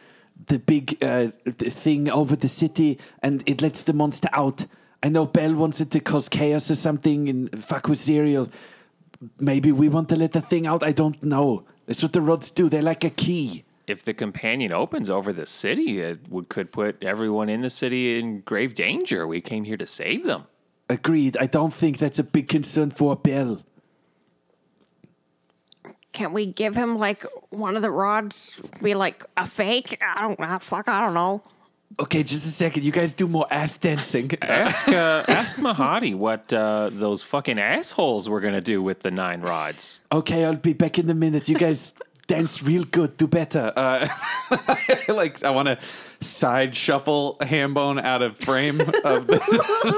the 0.47 0.57
big 0.57 0.97
uh, 1.03 1.27
th- 1.45 1.71
thing 1.73 2.09
over 2.09 2.35
the 2.35 2.47
city, 2.47 2.97
and 3.21 3.43
it 3.45 3.61
lets 3.61 3.83
the 3.83 3.93
monster 3.93 4.29
out. 4.33 4.65
I 5.03 5.09
know 5.09 5.25
Bell 5.25 5.53
wants 5.53 5.81
it 5.81 5.91
to 5.91 5.99
cause 5.99 6.29
chaos 6.29 6.71
or 6.71 6.75
something 6.75 7.27
and 7.27 7.63
fuck 7.63 7.87
with 7.87 7.99
Zariel. 7.99 8.49
Maybe 9.39 9.71
we 9.71 9.89
want 9.89 10.09
to 10.09 10.15
let 10.15 10.31
the 10.31 10.41
thing 10.41 10.65
out. 10.65 10.83
I 10.83 10.91
don't 10.91 11.21
know. 11.21 11.65
That's 11.85 12.01
what 12.01 12.13
the 12.13 12.21
rods 12.21 12.49
do. 12.49 12.69
They're 12.69 12.81
like 12.81 13.03
a 13.03 13.09
key. 13.09 13.65
If 13.87 14.03
the 14.03 14.13
companion 14.13 14.71
opens 14.71 15.09
over 15.09 15.33
the 15.33 15.45
city, 15.45 15.99
it 15.99 16.29
would, 16.29 16.49
could 16.49 16.71
put 16.71 17.03
everyone 17.03 17.49
in 17.49 17.61
the 17.61 17.69
city 17.69 18.17
in 18.17 18.41
grave 18.41 18.73
danger. 18.73 19.27
We 19.27 19.41
came 19.41 19.65
here 19.65 19.77
to 19.77 19.87
save 19.87 20.25
them. 20.25 20.45
Agreed. 20.89 21.35
I 21.39 21.47
don't 21.47 21.73
think 21.73 21.97
that's 21.97 22.19
a 22.19 22.23
big 22.23 22.47
concern 22.47 22.91
for 22.91 23.15
Bell. 23.15 23.63
Can 26.13 26.33
we 26.33 26.45
give 26.45 26.75
him 26.75 26.97
like 26.97 27.25
one 27.49 27.75
of 27.75 27.81
the 27.81 27.91
rods? 27.91 28.59
Be 28.81 28.93
like 28.95 29.25
a 29.37 29.47
fake? 29.47 30.01
I 30.01 30.21
don't 30.21 30.39
know. 30.39 30.59
Fuck, 30.59 30.87
I 30.87 31.01
don't 31.01 31.13
know. 31.13 31.41
Okay, 31.99 32.23
just 32.23 32.43
a 32.43 32.47
second. 32.47 32.83
You 32.83 32.91
guys 32.91 33.13
do 33.13 33.27
more 33.27 33.45
ass 33.51 33.77
dancing. 33.77 34.31
Ask 34.41 34.87
uh, 34.87 35.23
ask 35.27 35.57
Mahadi 35.57 36.15
what 36.15 36.51
uh, 36.53 36.89
those 36.91 37.21
fucking 37.21 37.59
assholes 37.59 38.29
were 38.29 38.39
gonna 38.39 38.61
do 38.61 38.81
with 38.81 39.01
the 39.01 39.11
nine 39.11 39.41
rods. 39.41 39.99
Okay, 40.11 40.45
I'll 40.45 40.55
be 40.55 40.73
back 40.73 40.97
in 40.97 41.09
a 41.09 41.13
minute. 41.13 41.49
You 41.49 41.55
guys 41.55 41.93
dance 42.27 42.63
real 42.63 42.85
good. 42.85 43.17
Do 43.17 43.27
better. 43.27 43.73
Uh, 43.75 44.07
like 45.09 45.43
I 45.43 45.49
want 45.49 45.67
to 45.67 45.79
side 46.21 46.75
shuffle 46.75 47.37
Hambone 47.41 48.01
out 48.01 48.21
of 48.21 48.37
frame 48.37 48.79
of 48.79 49.27
the, 49.27 49.41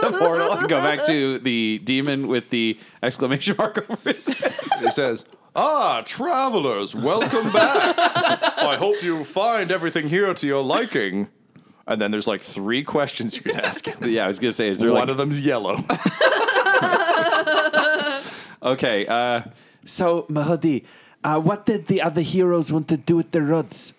the 0.02 0.17
portal 0.19 0.52
and 0.54 0.67
go 0.67 0.80
back 0.80 1.06
to 1.06 1.38
the 1.39 1.80
demon 1.84 2.28
with 2.28 2.49
the 2.49 2.80
exclamation 3.04 3.56
mark 3.58 3.88
over 3.89 4.12
his 4.12 4.28
head. 4.28 4.56
He 4.80 4.89
says, 4.89 5.26
Ah, 5.55 6.01
travelers, 6.05 6.95
welcome 6.95 7.51
back. 7.51 7.95
I 8.57 8.75
hope 8.77 9.03
you 9.03 9.23
find 9.23 9.71
everything 9.71 10.07
here 10.09 10.33
to 10.33 10.47
your 10.47 10.63
liking. 10.63 11.27
And 11.85 12.01
then 12.01 12.09
there's 12.11 12.27
like 12.27 12.41
three 12.41 12.81
questions 12.83 13.35
you 13.35 13.43
can 13.43 13.59
ask 13.59 13.85
him. 13.85 13.97
Yeah, 14.09 14.25
I 14.25 14.27
was 14.27 14.39
gonna 14.39 14.51
say, 14.51 14.69
is 14.69 14.79
there 14.79 14.89
One 14.91 15.01
like 15.01 15.09
of 15.09 15.17
them's 15.17 15.41
yellow. 15.41 15.75
okay? 18.63 19.05
Uh, 19.05 19.41
So, 19.85 20.23
Mahadi, 20.29 20.85
uh, 21.23 21.39
what 21.39 21.65
did 21.65 21.87
the 21.87 22.01
other 22.01 22.21
heroes 22.21 22.71
want 22.71 22.87
to 22.87 22.97
do 22.97 23.17
with 23.17 23.31
the 23.31 23.41
rods? 23.41 23.93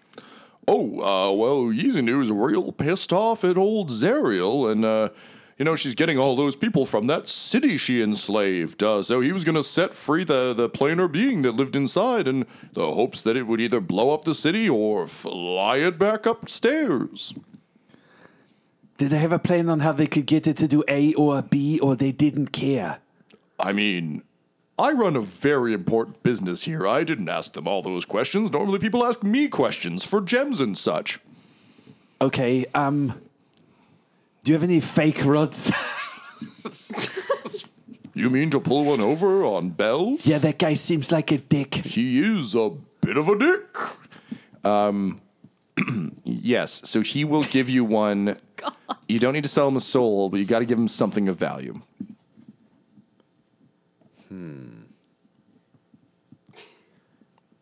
oh, 0.67 1.01
uh, 1.03 1.31
well, 1.31 1.65
Yizinu's 1.67 2.33
real 2.33 2.73
pissed 2.73 3.13
off 3.13 3.45
at 3.45 3.59
old 3.59 3.91
Zariel, 3.91 4.73
and, 4.73 4.83
uh, 4.85 5.11
you 5.59 5.65
know, 5.65 5.77
she's 5.77 5.95
getting 5.95 6.19
all 6.19 6.35
those 6.35 6.57
people 6.57 6.85
from 6.85 7.07
that 7.07 7.29
city 7.29 7.77
she 7.77 8.03
enslaved. 8.03 8.83
Uh, 8.83 9.03
so 9.03 9.21
he 9.21 9.33
was 9.33 9.45
going 9.45 9.55
to 9.55 9.63
set 9.63 9.95
free 9.95 10.25
the, 10.25 10.53
the 10.53 10.69
planar 10.69 11.11
being 11.11 11.43
that 11.43 11.53
lived 11.53 11.77
inside 11.77 12.27
in 12.27 12.47
the 12.73 12.93
hopes 12.93 13.21
that 13.23 13.37
it 13.37 13.45
would 13.45 13.61
either 13.61 13.81
blow 13.81 14.13
up 14.13 14.25
the 14.25 14.35
city 14.35 14.69
or 14.69 15.07
fly 15.07 15.77
it 15.77 15.99
back 15.99 16.27
upstairs. 16.27 17.35
Did 18.97 19.11
they 19.11 19.19
have 19.19 19.33
a 19.33 19.39
plan 19.39 19.69
on 19.69 19.81
how 19.81 19.93
they 19.93 20.07
could 20.07 20.27
get 20.27 20.47
it 20.47 20.57
to 20.59 20.69
do 20.69 20.85
A 20.89 21.15
or 21.15 21.43
B, 21.43 21.81
or 21.81 21.97
they 21.97 22.13
didn't 22.13 22.49
care? 22.49 22.99
I 23.59 23.73
mean, 23.73 24.23
I 24.79 24.93
run 24.93 25.17
a 25.17 25.21
very 25.21 25.73
important 25.73 26.23
business 26.23 26.63
here. 26.63 26.87
I 26.87 27.03
didn't 27.03 27.29
ask 27.29 27.53
them 27.53 27.67
all 27.67 27.83
those 27.83 28.05
questions. 28.05 28.53
Normally, 28.53 28.79
people 28.79 29.05
ask 29.05 29.23
me 29.23 29.49
questions 29.49 30.05
for 30.05 30.21
gems 30.21 30.61
and 30.61 30.79
such. 30.79 31.19
Okay, 32.21 32.67
um, 32.75 33.21
do 34.45 34.53
you 34.53 34.55
have 34.55 34.63
any 34.63 34.81
fake 34.81 35.25
rods? 35.25 35.73
You 38.17 38.31
mean 38.31 38.51
to 38.51 38.61
pull 38.61 38.85
one 38.85 39.01
over 39.01 39.45
on 39.45 39.71
Bell? 39.71 40.17
yeah, 40.23 40.39
that 40.39 40.61
guy 40.61 40.75
seems 40.75 41.11
like 41.11 41.33
a 41.33 41.39
dick. 41.39 41.75
He 41.75 42.21
is 42.21 42.55
a 42.55 42.71
bit 43.01 43.17
of 43.17 43.29
a 43.29 43.37
dick. 43.37 43.77
Um, 44.65 45.21
yes, 46.25 46.81
so 46.85 47.01
he 47.01 47.25
will 47.25 47.43
give 47.43 47.69
you 47.69 47.85
one. 47.85 48.39
You 49.09 49.19
don't 49.19 49.35
need 49.35 49.43
to 49.43 49.51
sell 49.51 49.69
him 49.69 49.77
a 49.77 49.81
soul, 49.81 50.31
but 50.31 50.39
you 50.41 50.47
got 50.47 50.61
to 50.61 50.65
give 50.65 50.79
him 50.79 50.89
something 50.89 51.29
of 51.29 51.37
value. 51.37 51.83
Hmm. 54.29 54.85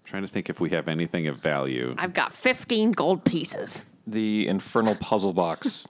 Trying 0.05 0.23
to 0.23 0.29
think 0.29 0.49
if 0.49 0.61
we 0.61 0.71
have 0.71 0.87
anything 0.87 1.27
of 1.27 1.39
value. 1.39 1.97
I've 1.99 2.15
got 2.15 2.33
15 2.33 2.93
gold 2.93 3.25
pieces. 3.25 3.85
The 4.07 4.47
infernal 4.47 4.95
puzzle 4.95 5.33
box 5.33 5.89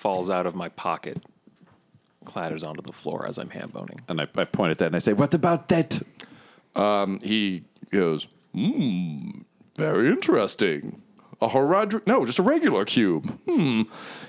falls 0.00 0.30
out 0.30 0.46
of 0.46 0.54
my 0.54 0.68
pocket, 0.70 1.22
clatters 2.24 2.64
onto 2.64 2.82
the 2.82 2.92
floor 2.92 3.26
as 3.26 3.38
I'm 3.38 3.50
ham 3.50 3.70
boning. 3.72 4.00
And 4.08 4.20
I, 4.20 4.26
I 4.36 4.44
point 4.44 4.70
at 4.72 4.78
that 4.78 4.86
and 4.86 4.96
I 4.96 5.00
say, 5.00 5.12
"What 5.12 5.34
about 5.34 5.68
that?" 5.68 6.00
He 7.22 7.64
goes, 7.90 8.26
hmm, 8.54 9.42
very 9.76 10.08
interesting. 10.08 11.02
A 11.42 11.48
Horadric, 11.48 12.06
no, 12.06 12.26
just 12.26 12.38
a 12.38 12.42
regular 12.42 12.84
cube. 12.84 13.38
Hmm. 13.48 13.82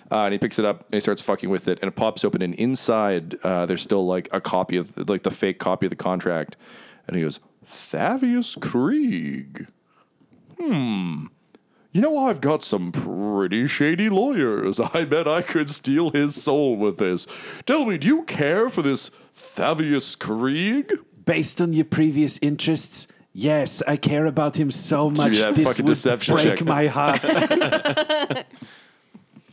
Uh, 0.10 0.26
and 0.26 0.34
he 0.34 0.40
picks 0.40 0.60
it 0.60 0.66
up 0.66 0.86
and 0.86 0.94
he 0.94 1.00
starts 1.00 1.22
fucking 1.22 1.50
with 1.50 1.68
it, 1.68 1.80
and 1.82 1.88
it 1.90 1.96
pops 1.96 2.24
open. 2.24 2.42
And 2.42 2.54
inside, 2.56 3.36
uh, 3.44 3.66
there's 3.66 3.82
still 3.82 4.06
like 4.06 4.30
a 4.32 4.40
copy 4.40 4.78
of, 4.78 5.10
like 5.10 5.24
the 5.24 5.32
fake 5.32 5.60
copy 5.60 5.86
of 5.86 5.90
the 5.90 5.96
contract. 5.96 6.56
And 7.08 7.16
he 7.18 7.24
goes, 7.24 7.40
Thavius 7.66 8.58
Kreeg. 8.58 9.68
Hmm. 10.60 11.26
You 11.94 12.00
know, 12.02 12.18
I've 12.18 12.40
got 12.40 12.64
some 12.64 12.92
pretty 12.92 13.68
shady 13.68 14.10
lawyers. 14.10 14.80
I 14.80 15.04
bet 15.04 15.28
I 15.28 15.42
could 15.42 15.70
steal 15.70 16.12
his 16.12 16.42
soul 16.42 16.78
with 16.78 16.98
this. 16.98 17.28
Tell 17.66 17.86
me, 17.86 17.98
do 17.98 18.08
you 18.08 18.24
care 18.24 18.70
for 18.70 18.82
this 18.82 19.12
Thavius 19.36 20.18
Kreeg? 20.18 20.92
Based 21.26 21.60
on 21.62 21.74
your 21.74 21.86
previous 21.86 22.40
interests, 22.42 23.08
yes, 23.34 23.82
I 23.88 23.98
care 23.98 24.26
about 24.26 24.56
him 24.58 24.72
so 24.72 25.10
much. 25.10 25.38
that 25.38 25.56
This 25.56 25.68
fucking 25.68 25.86
would 25.86 25.92
deception 25.92 26.36
break 26.36 26.58
check. 26.58 26.66
my 26.66 26.88
heart. 26.88 27.22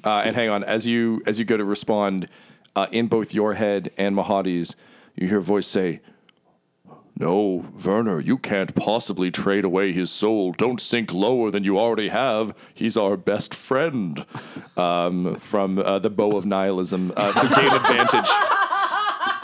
Uh, 0.04 0.22
and 0.24 0.36
hang 0.36 0.48
on, 0.48 0.62
as 0.62 0.86
you 0.86 1.20
as 1.26 1.40
you 1.40 1.44
go 1.44 1.56
to 1.56 1.64
respond, 1.64 2.28
uh, 2.76 2.86
in 2.92 3.08
both 3.08 3.34
your 3.34 3.54
head 3.54 3.90
and 3.98 4.14
Mahadi's, 4.16 4.76
you 5.16 5.26
hear 5.26 5.38
a 5.38 5.42
voice 5.42 5.66
say, 5.66 6.00
"No, 7.18 7.66
Werner, 7.84 8.20
you 8.20 8.38
can't 8.38 8.74
possibly 8.74 9.30
trade 9.30 9.64
away 9.64 9.92
his 9.92 10.10
soul. 10.10 10.52
Don't 10.52 10.80
sink 10.80 11.12
lower 11.12 11.50
than 11.50 11.64
you 11.64 11.78
already 11.78 12.08
have. 12.08 12.54
He's 12.74 12.96
our 12.96 13.16
best 13.16 13.54
friend." 13.54 14.24
Um, 14.76 15.34
from 15.40 15.80
uh, 15.80 15.98
the 15.98 16.08
bow 16.08 16.36
of 16.36 16.46
nihilism, 16.46 17.12
uh, 17.16 17.32
so 17.32 17.48
gain 17.48 17.72
advantage. 17.72 18.30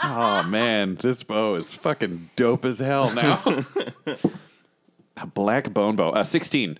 Oh 0.07 0.43
man, 0.43 0.95
this 0.95 1.23
bow 1.23 1.55
is 1.55 1.73
fucking 1.73 2.29
dope 2.35 2.63
as 2.63 2.79
hell 2.79 3.11
now. 3.13 3.41
a 5.17 5.25
black 5.25 5.73
bone 5.73 5.95
bow. 5.95 6.11
Uh, 6.11 6.23
Sixteen. 6.23 6.77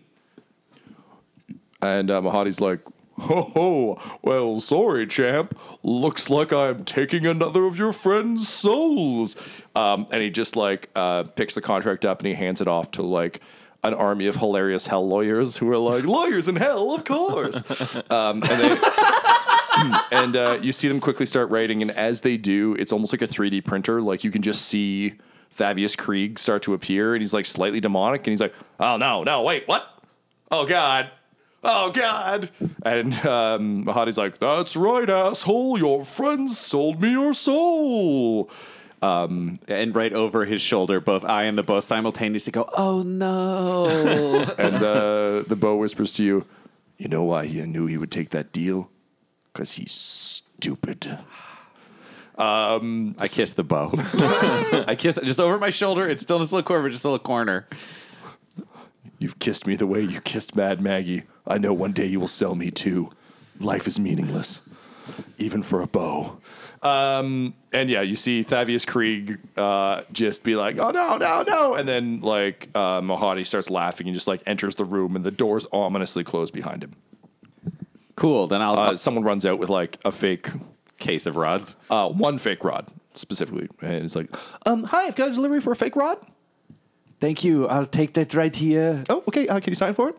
And 1.81 2.09
uh, 2.11 2.21
Mahadi's 2.21 2.61
like, 2.61 2.81
ho 3.19 3.51
ho, 3.53 4.17
well, 4.21 4.59
sorry, 4.59 5.07
champ. 5.07 5.57
Looks 5.83 6.29
like 6.29 6.51
I'm 6.51 6.83
taking 6.83 7.25
another 7.25 7.65
of 7.65 7.77
your 7.77 7.93
friend's 7.93 8.47
souls. 8.47 9.37
Um, 9.75 10.07
and 10.11 10.21
he 10.21 10.29
just 10.29 10.55
like 10.55 10.89
uh, 10.95 11.23
picks 11.23 11.53
the 11.53 11.61
contract 11.61 12.05
up 12.05 12.19
and 12.19 12.27
he 12.27 12.33
hands 12.33 12.61
it 12.61 12.67
off 12.67 12.91
to 12.91 13.01
like 13.01 13.41
an 13.83 13.93
army 13.93 14.27
of 14.27 14.37
hilarious 14.37 14.87
hell 14.87 15.07
lawyers 15.07 15.57
who 15.57 15.71
are 15.71 15.77
like, 15.77 16.03
lawyers 16.05 16.47
in 16.47 16.55
hell, 16.55 16.93
of 16.93 17.03
course. 17.03 17.63
um, 18.09 18.43
and 18.43 18.61
they. 18.61 18.77
and 20.11 20.35
uh, 20.35 20.57
you 20.61 20.71
see 20.71 20.87
them 20.87 20.99
quickly 20.99 21.25
start 21.25 21.49
writing, 21.49 21.81
and 21.81 21.91
as 21.91 22.21
they 22.21 22.37
do, 22.37 22.75
it's 22.75 22.91
almost 22.91 23.13
like 23.13 23.21
a 23.21 23.27
3D 23.27 23.63
printer. 23.65 24.01
Like 24.01 24.23
you 24.23 24.31
can 24.31 24.41
just 24.41 24.63
see 24.63 25.15
Thavius 25.57 25.95
Kreeg 25.95 26.37
start 26.39 26.63
to 26.63 26.73
appear, 26.73 27.13
and 27.13 27.21
he's 27.21 27.33
like 27.33 27.45
slightly 27.45 27.79
demonic, 27.79 28.21
and 28.21 28.31
he's 28.31 28.41
like, 28.41 28.53
"Oh 28.79 28.97
no, 28.97 29.23
no, 29.23 29.41
wait, 29.41 29.67
what? 29.67 29.87
Oh 30.51 30.65
god, 30.65 31.11
oh 31.65 31.91
god!" 31.91 32.49
And 32.83 33.13
um, 33.25 33.85
Mahadi's 33.85 34.17
like, 34.17 34.37
"That's 34.39 34.75
right, 34.75 35.09
asshole. 35.09 35.77
Your 35.77 36.05
friends 36.05 36.57
sold 36.57 37.01
me 37.01 37.11
your 37.11 37.33
soul." 37.33 38.49
And 39.01 39.93
right 39.93 40.13
over 40.13 40.45
his 40.45 40.61
shoulder, 40.61 40.99
both 40.99 41.23
I 41.23 41.43
and 41.43 41.57
the 41.57 41.63
bow 41.63 41.79
simultaneously 41.79 42.51
go, 42.51 42.69
"Oh 42.77 43.03
no!" 43.03 44.45
And 44.57 44.75
uh, 44.75 45.43
the 45.47 45.55
bow 45.55 45.75
whispers 45.75 46.13
to 46.13 46.23
you, 46.23 46.45
"You 46.97 47.07
know 47.07 47.23
why 47.23 47.45
he 47.45 47.61
knew 47.61 47.85
he 47.85 47.97
would 47.97 48.11
take 48.11 48.29
that 48.29 48.51
deal? 48.51 48.89
Because 49.51 49.73
he's 49.73 49.91
stupid." 49.91 51.19
I 53.19 53.27
kiss 53.27 53.53
the 53.53 53.63
bow. 53.63 53.93
I 54.87 54.95
kiss 54.97 55.17
it 55.17 55.25
just 55.25 55.39
over 55.39 55.57
my 55.57 55.69
shoulder. 55.69 56.07
It's 56.07 56.23
still 56.23 56.37
in 56.37 56.41
this 56.41 56.51
little 56.51 56.67
corner, 56.67 56.89
just 56.89 57.05
a 57.05 57.09
little 57.09 57.23
corner. 57.23 57.67
You've 59.19 59.39
kissed 59.39 59.65
me 59.65 59.75
the 59.75 59.87
way 59.87 60.01
you 60.01 60.19
kissed 60.21 60.55
Mad 60.55 60.81
Maggie. 60.81 61.23
I 61.47 61.57
know 61.57 61.73
one 61.73 61.91
day 61.93 62.05
you 62.05 62.19
will 62.19 62.27
sell 62.27 62.55
me 62.55 62.71
too. 62.71 63.11
Life 63.59 63.87
is 63.87 63.99
meaningless, 63.99 64.61
even 65.37 65.63
for 65.63 65.81
a 65.81 65.87
bow. 65.87 66.37
Um, 66.81 67.55
and 67.73 67.89
yeah, 67.89 68.01
you 68.01 68.15
see 68.15 68.43
Thavius 68.43 68.85
Kreeg 68.85 69.39
uh, 69.57 70.03
just 70.11 70.43
be 70.43 70.55
like, 70.55 70.77
"Oh 70.77 70.91
no, 70.91 71.17
no, 71.17 71.41
no!" 71.43 71.73
And 71.75 71.87
then 71.87 72.19
like 72.21 72.69
uh, 72.75 73.01
Mahadi 73.01 73.45
starts 73.45 73.69
laughing 73.69 74.07
and 74.07 74.13
just 74.13 74.27
like 74.27 74.41
enters 74.45 74.75
the 74.75 74.85
room, 74.85 75.15
and 75.15 75.25
the 75.25 75.31
doors 75.31 75.65
ominously 75.71 76.23
close 76.23 76.51
behind 76.51 76.83
him. 76.83 76.93
Cool. 78.15 78.47
Then 78.47 78.61
I'll 78.61 78.77
Uh, 78.77 78.95
someone 78.97 79.23
runs 79.23 79.45
out 79.45 79.57
with 79.59 79.69
like 79.69 79.97
a 80.05 80.11
fake, 80.11 80.49
case 80.99 81.25
of 81.25 81.35
rods. 81.37 81.75
uh, 81.89 82.09
one 82.09 82.37
fake 82.37 82.63
rod 82.63 82.87
specifically, 83.15 83.67
and 83.81 84.03
it's 84.05 84.15
like, 84.15 84.29
"Um, 84.65 84.83
hi, 84.83 85.05
I've 85.07 85.15
got 85.15 85.29
a 85.29 85.31
delivery 85.31 85.61
for 85.61 85.71
a 85.71 85.75
fake 85.75 85.95
rod." 85.95 86.17
Thank 87.19 87.43
you. 87.43 87.67
I'll 87.67 87.85
take 87.87 88.13
that 88.13 88.33
right 88.33 88.55
here. 88.55 89.03
Oh, 89.09 89.23
okay. 89.27 89.47
Uh, 89.47 89.59
can 89.59 89.71
you 89.71 89.75
sign 89.75 89.93
for 89.93 90.09
it? 90.09 90.17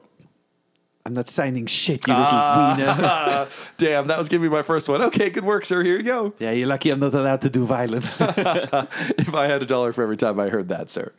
I'm 1.06 1.14
not 1.14 1.28
signing 1.28 1.66
shit, 1.66 2.06
you 2.08 2.12
little 2.14 2.26
Ah. 2.28 2.74
wiener. 2.76 3.48
Damn, 3.78 4.08
that 4.08 4.18
was 4.18 4.28
giving 4.28 4.50
me 4.50 4.54
my 4.56 4.62
first 4.62 4.88
one. 4.88 5.00
Okay, 5.02 5.30
good 5.30 5.44
work, 5.44 5.64
sir. 5.64 5.82
Here 5.84 5.96
you 5.96 6.02
go. 6.02 6.34
Yeah, 6.40 6.50
you're 6.50 6.66
lucky 6.66 6.90
I'm 6.90 6.98
not 6.98 7.14
allowed 7.14 7.42
to 7.42 7.48
do 7.50 7.64
violence. 7.64 8.20
if 8.20 9.34
I 9.34 9.46
had 9.46 9.62
a 9.62 9.66
dollar 9.66 9.92
for 9.92 10.02
every 10.02 10.16
time 10.16 10.40
I 10.40 10.48
heard 10.48 10.68
that, 10.70 10.90
sir. 10.90 11.12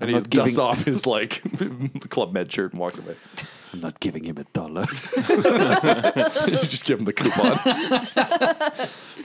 And 0.00 0.10
he 0.10 0.16
not 0.16 0.28
dusts 0.28 0.56
giving- 0.56 0.64
off 0.64 0.82
his 0.84 1.06
like 1.06 1.40
Club 2.10 2.32
Med 2.32 2.50
shirt 2.52 2.72
and 2.72 2.80
walks 2.80 2.98
away. 2.98 3.14
I'm 3.72 3.80
not 3.80 4.00
giving 4.00 4.24
him 4.24 4.38
a 4.38 4.44
dollar. 4.52 4.86
you 5.18 6.56
just 6.66 6.84
give 6.84 6.98
him 6.98 7.04
the 7.04 7.12
coupon. 7.14 7.58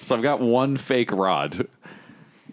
So 0.01 0.15
I've 0.15 0.21
got 0.21 0.41
one 0.41 0.77
fake 0.77 1.11
rod. 1.11 1.67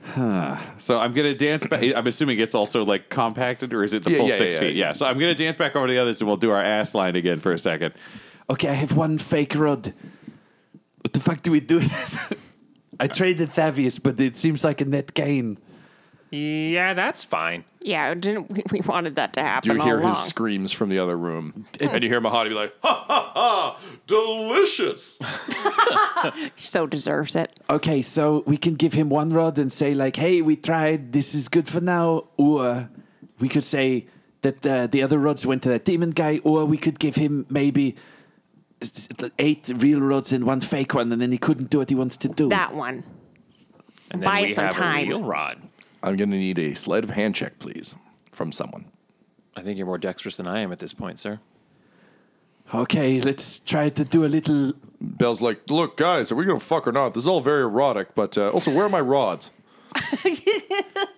Huh. 0.02 0.56
So 0.78 0.98
I'm 0.98 1.12
gonna 1.12 1.34
dance 1.34 1.66
back. 1.66 1.82
I'm 1.94 2.06
assuming 2.06 2.38
it's 2.40 2.54
also 2.54 2.84
like 2.84 3.10
compacted, 3.10 3.72
or 3.74 3.84
is 3.84 3.92
it 3.94 4.02
the 4.04 4.10
Yeah, 4.12 4.16
full 4.18 4.28
yeah, 4.28 4.36
six 4.36 4.54
yeah, 4.54 4.60
feet? 4.60 4.76
yeah. 4.76 4.86
Yeah. 4.88 4.92
So 4.94 5.06
I'm 5.06 5.18
gonna 5.18 5.34
dance 5.34 5.56
back 5.56 5.76
over 5.76 5.86
to 5.86 5.92
the 5.92 5.98
others, 5.98 6.20
and 6.20 6.28
we'll 6.28 6.36
do 6.36 6.50
our 6.50 6.62
ass 6.62 6.94
line 6.94 7.16
again 7.16 7.38
for 7.40 7.52
a 7.52 7.58
second. 7.58 7.94
Okay, 8.48 8.68
I 8.68 8.72
have 8.74 8.96
one 8.96 9.18
fake 9.18 9.54
rod. 9.54 9.92
What 11.02 11.12
the 11.12 11.20
fuck 11.20 11.42
do 11.42 11.50
we 11.52 11.60
do? 11.60 11.80
I 13.00 13.06
traded 13.06 13.50
Thavius, 13.52 14.02
but 14.02 14.18
it 14.20 14.36
seems 14.36 14.64
like 14.64 14.80
a 14.80 14.84
net 14.84 15.14
gain. 15.14 15.58
Yeah, 16.30 16.94
that's 16.94 17.24
fine. 17.24 17.64
Yeah, 17.80 18.14
didn't 18.14 18.50
we, 18.50 18.62
we 18.70 18.80
wanted 18.82 19.16
that 19.16 19.32
to 19.32 19.42
happen 19.42 19.74
You 19.76 19.82
hear 19.82 19.98
along. 19.98 20.10
his 20.12 20.18
screams 20.22 20.70
from 20.70 20.88
the 20.90 20.98
other 20.98 21.16
room, 21.16 21.66
and 21.80 22.02
you 22.02 22.08
hear 22.08 22.20
Mahadi 22.20 22.50
be 22.50 22.54
like, 22.54 22.72
"Ha 22.82 23.04
ha 23.08 23.32
ha! 23.34 23.80
Delicious!" 24.06 25.18
so 26.56 26.86
deserves 26.86 27.34
it. 27.34 27.58
Okay, 27.68 28.02
so 28.02 28.44
we 28.46 28.56
can 28.56 28.74
give 28.74 28.92
him 28.92 29.08
one 29.08 29.30
rod 29.32 29.58
and 29.58 29.72
say 29.72 29.94
like, 29.94 30.16
"Hey, 30.16 30.42
we 30.42 30.56
tried. 30.56 31.12
This 31.12 31.34
is 31.34 31.48
good 31.48 31.66
for 31.68 31.80
now." 31.80 32.24
Or 32.36 32.88
we 33.38 33.48
could 33.48 33.64
say 33.64 34.06
that 34.42 34.64
uh, 34.66 34.86
the 34.86 35.02
other 35.02 35.18
rods 35.18 35.46
went 35.46 35.62
to 35.62 35.68
that 35.70 35.84
demon 35.84 36.10
guy. 36.10 36.40
Or 36.44 36.64
we 36.66 36.76
could 36.76 36.98
give 36.98 37.16
him 37.16 37.46
maybe 37.48 37.96
s- 38.82 39.08
s- 39.18 39.30
eight 39.38 39.70
real 39.74 40.00
rods 40.00 40.32
and 40.32 40.44
one 40.44 40.60
fake 40.60 40.94
one, 40.94 41.10
and 41.12 41.20
then 41.20 41.32
he 41.32 41.38
couldn't 41.38 41.70
do 41.70 41.78
what 41.78 41.88
he 41.88 41.94
wants 41.96 42.16
to 42.18 42.28
do. 42.28 42.50
That 42.50 42.74
one. 42.74 43.04
And 44.10 44.22
Buy 44.22 44.42
we 44.42 44.48
some 44.48 44.64
have 44.66 44.74
time. 44.74 45.06
a 45.06 45.08
real 45.08 45.24
rod. 45.24 45.62
I'm 46.02 46.16
going 46.16 46.30
to 46.30 46.36
need 46.36 46.58
a 46.58 46.74
sleight 46.74 47.04
of 47.04 47.10
hand 47.10 47.34
check, 47.34 47.58
please, 47.58 47.96
from 48.32 48.52
someone. 48.52 48.86
I 49.56 49.62
think 49.62 49.76
you're 49.76 49.86
more 49.86 49.98
dexterous 49.98 50.36
than 50.36 50.46
I 50.46 50.60
am 50.60 50.72
at 50.72 50.78
this 50.78 50.92
point, 50.92 51.20
sir. 51.20 51.40
Okay, 52.72 53.20
let's 53.20 53.58
try 53.58 53.88
to 53.88 54.04
do 54.04 54.24
a 54.24 54.28
little. 54.28 54.74
Bell's 55.00 55.42
like, 55.42 55.68
look, 55.68 55.96
guys, 55.96 56.30
are 56.30 56.36
we 56.36 56.44
going 56.44 56.58
to 56.60 56.64
fuck 56.64 56.86
or 56.86 56.92
not? 56.92 57.14
This 57.14 57.24
is 57.24 57.28
all 57.28 57.40
very 57.40 57.62
erotic, 57.62 58.14
but 58.14 58.38
uh, 58.38 58.50
also, 58.50 58.72
where 58.72 58.86
are 58.86 58.88
my 58.88 59.00
rods? 59.00 59.50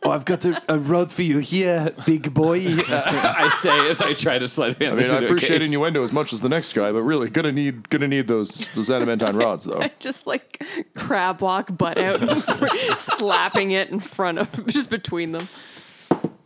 Oh, 0.05 0.11
I've 0.11 0.25
got 0.25 0.45
a, 0.45 0.61
a 0.69 0.79
rod 0.79 1.12
for 1.12 1.23
you 1.23 1.38
here, 1.38 1.95
big 2.05 2.35
boy. 2.35 2.57
I 2.88 3.57
say 3.61 3.88
as 3.88 4.01
I 4.03 4.15
try 4.15 4.38
to 4.38 4.49
slide 4.49 4.83
I 4.83 4.87
him. 4.87 4.97
mean, 4.97 5.09
I 5.09 5.19
appreciate 5.19 5.62
innuendo 5.62 6.03
as 6.03 6.12
much 6.12 6.33
as 6.33 6.41
the 6.41 6.49
next 6.49 6.73
guy, 6.75 6.91
but 6.91 7.03
really, 7.03 7.31
gonna 7.31 7.53
need 7.53 7.88
gonna 7.88 8.09
need 8.09 8.27
those 8.27 8.67
those 8.75 8.91
adamantine 8.91 9.37
rods, 9.37 9.65
though. 9.65 9.81
I 9.83 9.93
Just 10.01 10.27
like 10.27 10.61
crab 10.97 11.41
walk 11.41 11.77
butt 11.77 11.99
out, 11.99 12.21
slapping 12.99 13.71
it 13.71 13.91
in 13.91 14.01
front 14.01 14.38
of, 14.38 14.67
just 14.67 14.91
between 14.91 15.31
them. 15.33 15.49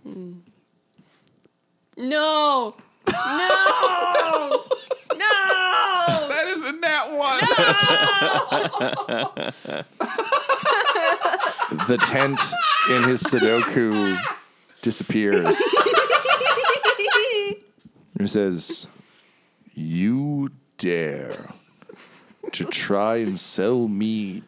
Mm. 0.07 0.41
No! 1.97 2.75
No! 3.11 4.65
No! 5.17 6.29
That 6.29 6.47
is 6.49 6.63
a 6.63 6.73
nat 6.73 7.07
one. 7.11 7.41
The 11.71 11.99
tent 11.99 12.41
in 12.91 13.05
his 13.05 13.23
Sudoku 13.23 14.19
disappears. 14.83 15.61
He 18.19 18.27
says, 18.27 18.87
You 19.75 20.51
dare 20.79 21.51
to 22.53 22.65
try 22.65 23.17
and 23.17 23.39
sell 23.39 23.89
me 23.89 24.43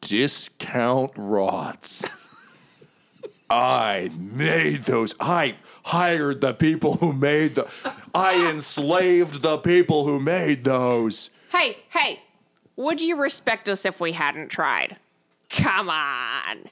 discount 0.00 1.12
rods. 1.16 2.04
I 3.50 4.10
made 4.16 4.84
those. 4.84 5.14
I 5.18 5.56
hired 5.84 6.40
the 6.40 6.54
people 6.54 6.94
who 6.96 7.12
made 7.12 7.56
the. 7.56 7.68
I 8.14 8.48
enslaved 8.48 9.42
the 9.42 9.58
people 9.58 10.04
who 10.04 10.20
made 10.20 10.62
those. 10.62 11.30
Hey, 11.50 11.78
hey! 11.88 12.22
Would 12.76 13.00
you 13.00 13.16
respect 13.16 13.68
us 13.68 13.84
if 13.84 13.98
we 13.98 14.12
hadn't 14.12 14.48
tried? 14.48 14.96
Come 15.50 15.90
on! 15.90 16.70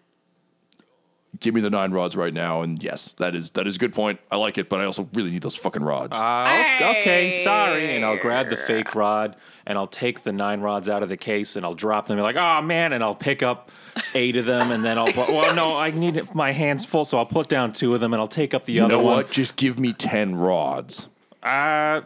Give 1.40 1.54
me 1.54 1.60
the 1.60 1.70
nine 1.70 1.92
rods 1.92 2.16
right 2.16 2.32
now, 2.34 2.62
and 2.62 2.82
yes, 2.82 3.12
that 3.18 3.34
is 3.36 3.50
that 3.52 3.66
is 3.66 3.76
a 3.76 3.78
good 3.78 3.94
point. 3.94 4.18
I 4.30 4.36
like 4.36 4.58
it, 4.58 4.68
but 4.68 4.80
I 4.80 4.86
also 4.86 5.08
really 5.14 5.30
need 5.30 5.42
those 5.42 5.54
fucking 5.54 5.82
rods. 5.84 6.16
Uh, 6.16 6.78
okay, 6.80 7.42
sorry. 7.44 7.94
And 7.94 8.04
I'll 8.04 8.18
grab 8.18 8.48
the 8.48 8.56
fake 8.56 8.94
rod 8.96 9.36
and 9.66 9.78
I'll 9.78 9.86
take 9.86 10.22
the 10.24 10.32
nine 10.32 10.60
rods 10.62 10.88
out 10.88 11.02
of 11.04 11.08
the 11.08 11.16
case 11.16 11.54
and 11.54 11.64
I'll 11.64 11.74
drop 11.76 12.06
them. 12.06 12.16
You're 12.16 12.24
like, 12.26 12.36
oh 12.38 12.62
man, 12.62 12.92
and 12.92 13.04
I'll 13.04 13.14
pick 13.14 13.42
up 13.44 13.70
eight 14.14 14.36
of 14.36 14.46
them 14.46 14.72
and 14.72 14.84
then 14.84 14.98
I'll. 14.98 15.06
Put, 15.12 15.28
Well, 15.28 15.54
no, 15.54 15.76
I 15.76 15.92
need 15.92 16.34
my 16.34 16.50
hands 16.50 16.84
full, 16.84 17.04
so 17.04 17.18
I'll 17.18 17.26
put 17.26 17.48
down 17.48 17.72
two 17.72 17.94
of 17.94 18.00
them 18.00 18.12
and 18.14 18.20
I'll 18.20 18.26
take 18.26 18.52
up 18.52 18.64
the 18.64 18.80
other. 18.80 18.94
you 18.94 18.98
other 18.98 19.02
know 19.04 19.06
one. 19.08 19.16
what? 19.18 19.30
Just 19.30 19.54
give 19.56 19.78
me 19.78 19.92
ten 19.92 20.34
rods. 20.34 21.08
Uh, 21.42 22.00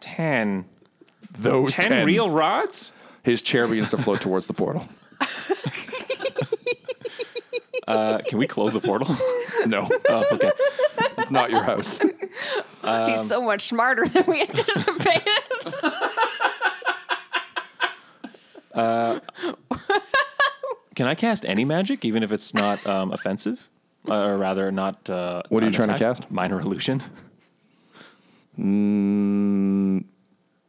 ten. 0.00 0.66
Those 1.32 1.72
Ten, 1.72 1.88
10. 1.90 2.06
real 2.06 2.28
rods? 2.28 2.92
His 3.22 3.40
chair 3.40 3.66
begins 3.68 3.90
to 3.90 3.96
float 3.98 4.20
towards 4.20 4.46
the 4.48 4.52
portal. 4.52 4.86
Uh, 7.88 8.18
can 8.18 8.38
we 8.38 8.46
close 8.46 8.72
the 8.72 8.80
portal? 8.80 9.16
No, 9.66 9.88
oh, 10.08 10.24
okay. 10.32 10.50
it's 11.18 11.30
not 11.30 11.50
your 11.50 11.64
house. 11.64 11.98
He's 13.08 13.26
so 13.26 13.42
much 13.42 13.68
smarter 13.68 14.06
than 14.06 14.24
we 14.26 14.40
anticipated. 14.48 15.26
Can 20.94 21.06
I 21.06 21.14
cast 21.14 21.44
any 21.44 21.64
magic, 21.64 22.04
even 22.04 22.22
if 22.22 22.30
it's 22.32 22.54
not 22.54 22.86
um, 22.86 23.12
offensive, 23.12 23.68
uh, 24.08 24.14
or 24.14 24.38
rather, 24.38 24.70
not? 24.70 25.10
Uh, 25.10 25.42
What 25.48 25.62
are 25.62 25.66
you 25.66 25.68
an 25.68 25.72
trying 25.74 25.88
to 25.88 25.98
cast? 25.98 26.30
Minor 26.30 26.60
illusion. 26.60 27.02
Mm, 28.58 30.04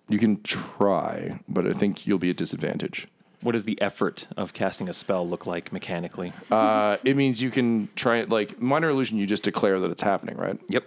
you 0.09 0.19
can 0.19 0.41
try, 0.43 1.39
but 1.47 1.67
I 1.67 1.73
think 1.73 2.07
you'll 2.07 2.17
be 2.19 2.29
at 2.29 2.37
disadvantage. 2.37 3.07
What 3.41 3.53
does 3.53 3.63
the 3.63 3.81
effort 3.81 4.27
of 4.37 4.53
casting 4.53 4.87
a 4.87 4.93
spell 4.93 5.27
look 5.27 5.47
like 5.47 5.73
mechanically? 5.73 6.31
Uh, 6.51 6.97
it 7.03 7.15
means 7.15 7.41
you 7.41 7.49
can 7.49 7.89
try 7.95 8.17
it 8.17 8.29
like 8.29 8.61
minor 8.61 8.89
illusion. 8.89 9.17
You 9.17 9.25
just 9.25 9.43
declare 9.43 9.79
that 9.79 9.89
it's 9.89 10.03
happening, 10.03 10.37
right? 10.37 10.59
Yep. 10.69 10.85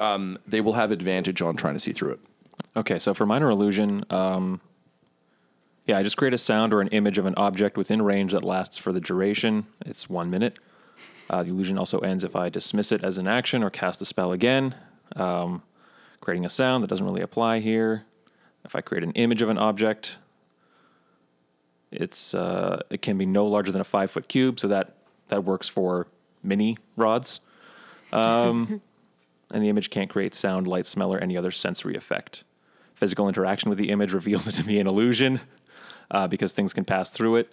Um, 0.00 0.38
they 0.46 0.60
will 0.60 0.72
have 0.72 0.90
advantage 0.90 1.40
on 1.42 1.56
trying 1.56 1.74
to 1.74 1.80
see 1.80 1.92
through 1.92 2.12
it. 2.12 2.20
Okay, 2.76 2.98
so 2.98 3.14
for 3.14 3.26
minor 3.26 3.50
illusion, 3.50 4.04
um, 4.10 4.60
yeah, 5.86 5.98
I 5.98 6.02
just 6.02 6.16
create 6.16 6.34
a 6.34 6.38
sound 6.38 6.72
or 6.72 6.80
an 6.80 6.88
image 6.88 7.18
of 7.18 7.26
an 7.26 7.34
object 7.36 7.76
within 7.76 8.02
range 8.02 8.32
that 8.32 8.44
lasts 8.44 8.78
for 8.78 8.92
the 8.92 9.00
duration. 9.00 9.66
It's 9.84 10.08
one 10.08 10.30
minute. 10.30 10.58
Uh, 11.28 11.42
the 11.42 11.50
illusion 11.50 11.78
also 11.78 12.00
ends 12.00 12.24
if 12.24 12.34
I 12.34 12.48
dismiss 12.48 12.90
it 12.90 13.04
as 13.04 13.18
an 13.18 13.28
action 13.28 13.62
or 13.62 13.70
cast 13.70 14.00
the 14.00 14.06
spell 14.06 14.32
again. 14.32 14.74
Um, 15.16 15.62
creating 16.20 16.44
a 16.44 16.50
sound 16.50 16.82
that 16.82 16.88
doesn't 16.88 17.04
really 17.04 17.22
apply 17.22 17.60
here. 17.60 18.04
If 18.64 18.76
I 18.76 18.80
create 18.80 19.04
an 19.04 19.12
image 19.12 19.42
of 19.42 19.48
an 19.48 19.58
object, 19.58 20.16
it's 21.90 22.34
uh, 22.34 22.82
it 22.90 23.02
can 23.02 23.18
be 23.18 23.26
no 23.26 23.46
larger 23.46 23.72
than 23.72 23.80
a 23.80 23.84
five 23.84 24.10
foot 24.10 24.28
cube, 24.28 24.60
so 24.60 24.68
that 24.68 24.94
that 25.28 25.44
works 25.44 25.68
for 25.68 26.06
mini 26.42 26.76
rods. 26.96 27.40
Um, 28.12 28.80
and 29.50 29.62
the 29.62 29.68
image 29.68 29.90
can't 29.90 30.10
create 30.10 30.34
sound, 30.34 30.66
light, 30.66 30.86
smell, 30.86 31.12
or 31.12 31.18
any 31.18 31.36
other 31.36 31.50
sensory 31.50 31.96
effect. 31.96 32.44
Physical 32.94 33.28
interaction 33.28 33.68
with 33.68 33.78
the 33.78 33.90
image 33.90 34.12
reveals 34.20 34.46
it 34.46 34.52
to 34.52 34.62
be 34.62 34.78
an 34.78 34.86
illusion 34.86 35.40
uh, 36.10 36.26
because 36.28 36.52
things 36.52 36.72
can 36.72 36.84
pass 36.84 37.10
through 37.10 37.36
it. 37.36 37.52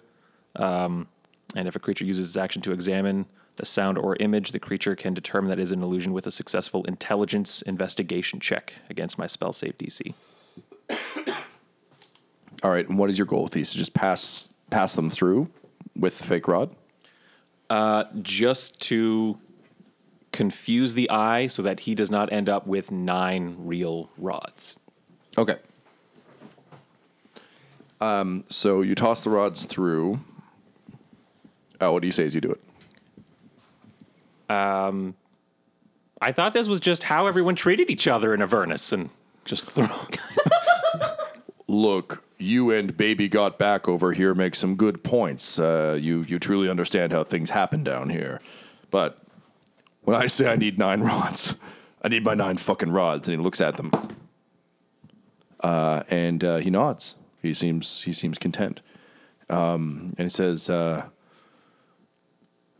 Um, 0.56 1.08
and 1.54 1.66
if 1.66 1.76
a 1.76 1.78
creature 1.78 2.04
uses 2.04 2.28
its 2.28 2.36
action 2.36 2.62
to 2.62 2.72
examine 2.72 3.26
the 3.56 3.64
sound 3.64 3.98
or 3.98 4.16
image, 4.16 4.52
the 4.52 4.60
creature 4.60 4.94
can 4.94 5.14
determine 5.14 5.48
that 5.48 5.58
is 5.58 5.72
an 5.72 5.82
illusion 5.82 6.12
with 6.12 6.26
a 6.26 6.30
successful 6.30 6.84
intelligence 6.84 7.62
investigation 7.62 8.38
check 8.38 8.74
against 8.88 9.18
my 9.18 9.26
spell 9.26 9.52
save 9.52 9.76
DC. 9.78 10.14
All 12.62 12.70
right, 12.70 12.88
and 12.88 12.98
what 12.98 13.10
is 13.10 13.18
your 13.18 13.26
goal 13.26 13.44
with 13.44 13.52
these? 13.52 13.70
To 13.72 13.78
just 13.78 13.94
pass 13.94 14.48
pass 14.70 14.94
them 14.96 15.10
through 15.10 15.48
with 15.96 16.18
the 16.18 16.24
fake 16.24 16.48
rod? 16.48 16.74
Uh, 17.70 18.04
just 18.22 18.80
to 18.80 19.38
confuse 20.32 20.94
the 20.94 21.08
eye 21.10 21.46
so 21.46 21.62
that 21.62 21.80
he 21.80 21.94
does 21.94 22.10
not 22.10 22.32
end 22.32 22.48
up 22.48 22.66
with 22.66 22.90
nine 22.90 23.56
real 23.58 24.10
rods. 24.18 24.76
Okay. 25.36 25.56
Um, 28.00 28.44
so 28.48 28.82
you 28.82 28.94
toss 28.94 29.24
the 29.24 29.30
rods 29.30 29.64
through. 29.64 30.20
Oh, 31.80 31.92
what 31.92 32.02
do 32.02 32.08
you 32.08 32.12
say 32.12 32.24
as 32.24 32.34
you 32.34 32.40
do 32.40 32.50
it? 32.50 32.60
Um, 34.50 35.14
I 36.20 36.32
thought 36.32 36.52
this 36.52 36.68
was 36.68 36.80
just 36.80 37.02
how 37.04 37.26
everyone 37.26 37.54
treated 37.54 37.90
each 37.90 38.06
other 38.06 38.34
in 38.34 38.42
Avernus, 38.42 38.92
and 38.92 39.10
just 39.44 39.70
throw. 39.70 39.86
Look, 41.68 42.24
you 42.38 42.70
and 42.70 42.96
Baby 42.96 43.28
Got 43.28 43.58
Back 43.58 43.88
over 43.88 44.12
here 44.12 44.34
make 44.34 44.54
some 44.54 44.76
good 44.76 45.02
points. 45.02 45.58
Uh, 45.58 45.98
you 46.00 46.22
you 46.22 46.38
truly 46.38 46.68
understand 46.68 47.12
how 47.12 47.24
things 47.24 47.50
happen 47.50 47.82
down 47.82 48.10
here. 48.10 48.40
But 48.90 49.18
when 50.02 50.16
I 50.16 50.28
say 50.28 50.50
I 50.50 50.56
need 50.56 50.78
nine 50.78 51.00
rods, 51.02 51.56
I 52.02 52.08
need 52.08 52.24
my 52.24 52.34
nine 52.34 52.56
fucking 52.56 52.92
rods. 52.92 53.28
And 53.28 53.38
he 53.38 53.42
looks 53.42 53.60
at 53.60 53.76
them, 53.76 53.90
uh, 55.60 56.04
and 56.08 56.42
uh, 56.44 56.56
he 56.58 56.70
nods. 56.70 57.16
He 57.42 57.52
seems 57.54 58.02
he 58.02 58.12
seems 58.12 58.38
content, 58.38 58.80
um, 59.50 60.14
and 60.16 60.26
he 60.26 60.28
says, 60.28 60.70
uh, 60.70 61.06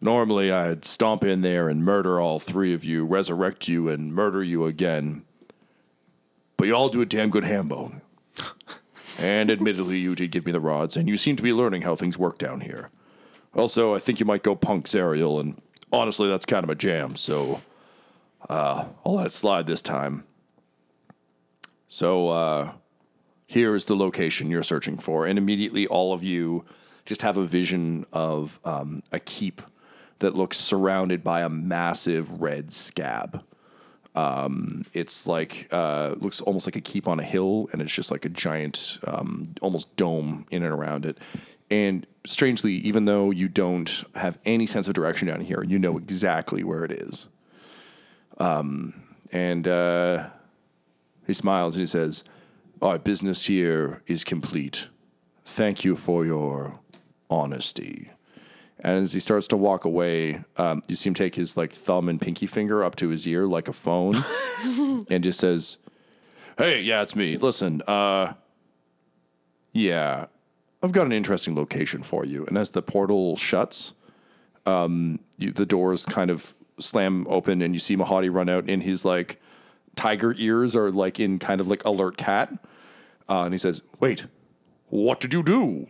"Normally, 0.01 0.53
I'd 0.53 0.85
stomp 0.85 1.25
in 1.25 1.41
there 1.41 1.69
and 1.69 1.85
murder 1.85 2.21
all 2.21 2.39
three 2.39 2.75
of 2.75 2.85
you, 2.85 3.05
resurrect 3.05 3.67
you, 3.67 3.89
and 3.89 4.15
murder 4.15 4.43
you 4.43 4.67
again. 4.67 5.25
But 6.57 6.67
you 6.67 6.75
all 6.75 6.89
do 6.89 7.01
a 7.01 7.07
damn 7.07 7.31
good 7.31 7.45
hambo." 7.45 7.93
And 9.19 9.51
admittedly, 9.51 9.99
you 9.99 10.15
did 10.15 10.31
give 10.31 10.47
me 10.47 10.53
the 10.53 10.61
rods, 10.61 10.97
and 10.97 11.09
you 11.09 11.17
seem 11.17 11.35
to 11.37 11.43
be 11.43 11.53
learning 11.53 11.83
how 11.83 11.97
things 11.97 12.17
work 12.17 12.39
down 12.39 12.61
here. 12.61 12.91
Also, 13.55 13.95
I 13.95 13.99
think 13.99 14.21
you 14.21 14.27
might 14.27 14.45
go 14.45 14.55
punk 14.55 14.87
Zariel, 14.87 15.41
and 15.41 15.61
honestly, 15.93 16.29
that's 16.29 16.47
kind 16.47 16.63
of 16.63 16.71
a 16.71 16.77
jam, 16.77 17.17
so 17.17 17.61
uh, 18.49 18.85
I'll 19.05 19.15
let 19.15 19.27
it 19.27 19.33
slide 19.33 19.67
this 19.67 19.83
time. 19.83 20.23
So, 21.89 22.29
uh, 22.29 22.73
here 23.47 23.75
is 23.75 23.87
the 23.87 23.97
location 23.97 24.51
you're 24.51 24.63
searching 24.63 24.99
for, 24.99 25.27
and 25.27 25.39
immediately 25.39 25.87
all 25.87 26.13
of 26.13 26.23
you 26.23 26.65
just 27.05 27.23
have 27.23 27.39
a 27.39 27.45
vision 27.45 28.05
of 28.13 28.61
um, 28.65 29.03
a 29.11 29.19
keep 29.19 29.63
that 30.19 30.35
looks 30.35 30.59
surrounded 30.59 31.25
by 31.25 31.41
a 31.41 31.49
massive 31.49 32.41
red 32.41 32.73
scab. 32.73 33.43
Um, 34.19 34.85
it's 34.95 35.29
like 35.29 35.69
uh, 35.71 36.17
looks 36.19 36.41
almost 36.41 36.67
like 36.67 36.75
a 36.75 36.81
keep 36.81 37.07
on 37.07 37.21
a 37.21 37.23
hill, 37.23 37.69
and 37.71 37.81
it's 37.81 37.93
just 37.93 38.11
like 38.11 38.25
a 38.25 38.29
giant, 38.29 38.99
um, 39.07 39.45
almost 39.61 39.95
dome 39.95 40.45
in 40.51 40.65
and 40.65 40.73
around 40.73 41.07
it. 41.07 41.19
And 41.71 42.05
strangely, 42.27 42.75
even 42.75 43.05
though 43.05 43.31
you 43.31 43.47
don't 43.49 44.05
have 44.17 44.37
any 44.45 44.67
sense 44.67 44.89
of 44.89 44.95
direction 44.95 45.29
down 45.29 45.41
here, 45.41 45.63
you 45.63 45.79
know 45.79 45.97
exactly 45.97 46.65
where 46.65 46.85
it 46.85 46.91
is. 46.91 47.29
Um, 48.39 49.05
and 49.31 49.69
uh, 49.69 50.31
he 51.25 51.33
smiles 51.33 51.77
and 51.77 51.83
he 51.83 51.87
says, 51.87 52.25
Our 52.83 52.99
business 52.99 53.47
here 53.47 54.03
is 54.09 54.25
complete. 54.25 54.89
Thank 55.45 55.85
you 55.85 55.95
for 55.95 56.27
your 56.27 56.81
honesty. 57.31 58.11
And 58.81 59.03
as 59.03 59.13
he 59.13 59.21
starts 59.21 59.49
to 59.49 59.57
walk 59.57 59.85
away, 59.85 60.45
um, 60.57 60.83
you 60.87 60.95
see 60.95 61.09
him 61.09 61.15
take 61.15 61.35
his 61.35 61.57
like 61.57 61.73
thumb 61.73 62.09
and 62.09 62.21
pinky 62.21 62.47
finger 62.47 62.85
up 62.85 62.95
to 62.97 63.09
his 63.09 63.27
ear 63.27 63.47
like 63.47 63.69
a 63.69 63.73
phone, 63.73 64.25
and 65.11 65.25
just 65.25 65.41
says, 65.41 65.79
"Hey, 66.57 66.81
yeah, 66.81 67.03
it's 67.03 67.17
me. 67.17 67.37
Listen, 67.37 67.83
uh, 67.89 68.35
yeah, 69.73 70.27
I've 70.83 70.93
got 70.93 71.07
an 71.07 71.13
interesting 71.13 71.57
location 71.57 72.03
for 72.03 72.25
you." 72.25 72.47
And 72.47 72.57
as 72.57 72.71
the 72.71 72.83
portal 72.83 73.37
shuts, 73.37 73.95
um, 74.65 75.19
you, 75.39 75.51
the 75.51 75.67
doors 75.67 76.07
kind 76.07 76.31
of 76.31 76.55
slam 76.79 77.27
open, 77.29 77.63
and 77.63 77.75
you 77.75 77.81
see 77.81 77.97
Mahadi 77.97 78.33
run 78.33 78.49
out, 78.49 78.69
and 78.69 78.83
his 78.83 79.05
like 79.05 79.41
tiger 79.97 80.35
ears 80.39 80.77
are 80.77 80.93
like 80.93 81.19
in 81.19 81.41
kind 81.41 81.61
of 81.61 81.67
like 81.67 81.85
alert 81.85 82.17
cat, 82.17 82.53
uh, 83.29 83.43
and 83.43 83.53
he 83.53 83.59
says, 83.59 83.83
"Wait, 83.99 84.27
what 84.89 85.19
did 85.19 85.33
you 85.33 85.43
do?" 85.43 85.89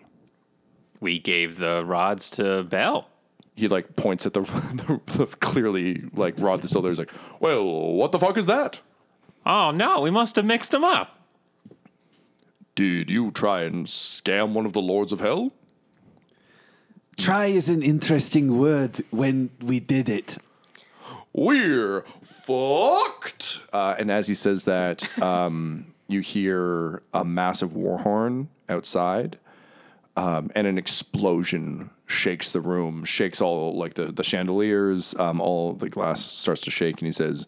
We 1.01 1.19
gave 1.19 1.59
the 1.59 1.85
rods 1.85 2.31
to 2.31 2.65
Bel. 2.65 3.09
He 3.55 3.69
like 3.69 3.97
points 3.97 4.27
at 4.27 4.35
the, 4.35 4.41
the, 5.07 5.19
the 5.19 5.27
clearly 5.27 6.05
like 6.15 6.35
rod 6.39 6.61
that's 6.61 6.71
still 6.71 6.83
there. 6.83 6.91
He's 6.91 6.99
like, 6.99 7.13
"Well, 7.41 7.65
what 7.65 8.13
the 8.13 8.19
fuck 8.19 8.37
is 8.37 8.47
that?" 8.47 8.81
Oh 9.45 9.71
no, 9.71 10.01
we 10.01 10.11
must 10.11 10.37
have 10.37 10.45
mixed 10.45 10.71
them 10.71 10.85
up. 10.85 11.19
Did 12.75 13.11
you 13.11 13.33
try 13.33 13.63
and 13.63 13.87
scam 13.87 14.53
one 14.53 14.67
of 14.67 14.73
the 14.73 14.81
lords 14.81 15.11
of 15.11 15.21
hell? 15.21 15.53
Try 17.17 17.47
is 17.47 17.69
an 17.69 17.83
interesting 17.83 18.59
word 18.59 19.03
when 19.11 19.51
we 19.61 19.81
did 19.81 20.09
it. 20.09 20.39
We're 21.33 22.03
fucked. 22.23 23.63
Uh, 23.73 23.97
and 23.99 24.11
as 24.11 24.29
he 24.29 24.35
says 24.35 24.65
that, 24.67 25.21
um, 25.21 25.93
you 26.07 26.21
hear 26.21 27.03
a 27.13 27.25
massive 27.25 27.75
war 27.75 27.99
horn 27.99 28.49
outside, 28.69 29.39
um, 30.19 30.51
and 30.57 30.67
an 30.67 30.79
explosion 30.79 31.91
shakes 32.07 32.51
the 32.51 32.61
room, 32.61 33.05
shakes 33.05 33.41
all 33.41 33.79
like 33.79 33.95
the 33.95 34.07
the 34.07 34.25
chandeliers, 34.25 35.15
um, 35.17 35.41
all 35.41 35.75
the 35.75 35.89
glass 35.89 36.25
starts 36.25 36.61
to 36.63 36.73
shake, 36.73 36.99
and 36.99 37.07
he 37.07 37.13
says, 37.13 37.47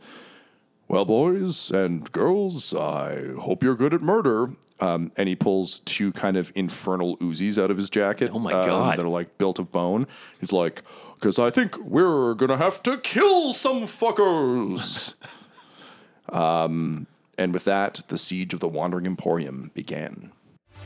"Well, 0.86 1.04
boys 1.04 1.72
and 1.72 2.10
girls, 2.12 2.72
I 2.72 3.32
hope 3.40 3.64
you're 3.64 3.74
good 3.74 3.92
at 3.92 4.02
murder." 4.02 4.50
Um, 4.78 5.10
and 5.16 5.28
he 5.28 5.34
pulls 5.34 5.80
two 5.80 6.12
kind 6.12 6.36
of 6.36 6.52
infernal 6.54 7.18
Uzis 7.18 7.62
out 7.62 7.70
of 7.70 7.76
his 7.76 7.90
jacket. 7.90 8.30
Oh 8.32 8.38
my 8.38 8.52
um, 8.52 8.66
God. 8.66 8.96
That 8.96 9.04
are 9.04 9.08
like 9.08 9.36
built 9.36 9.58
of 9.58 9.72
bone. 9.72 10.06
He's 10.38 10.52
like, 10.52 10.84
"Because 11.16 11.40
I 11.40 11.50
think 11.50 11.76
we're 11.78 12.34
gonna 12.34 12.56
have 12.56 12.84
to 12.84 12.98
kill 12.98 13.52
some 13.52 13.82
fuckers." 13.82 15.14
um, 16.28 17.08
and 17.36 17.52
with 17.52 17.64
that, 17.64 18.02
the 18.06 18.18
siege 18.18 18.54
of 18.54 18.60
the 18.60 18.68
Wandering 18.68 19.06
Emporium 19.06 19.72
began. 19.74 20.30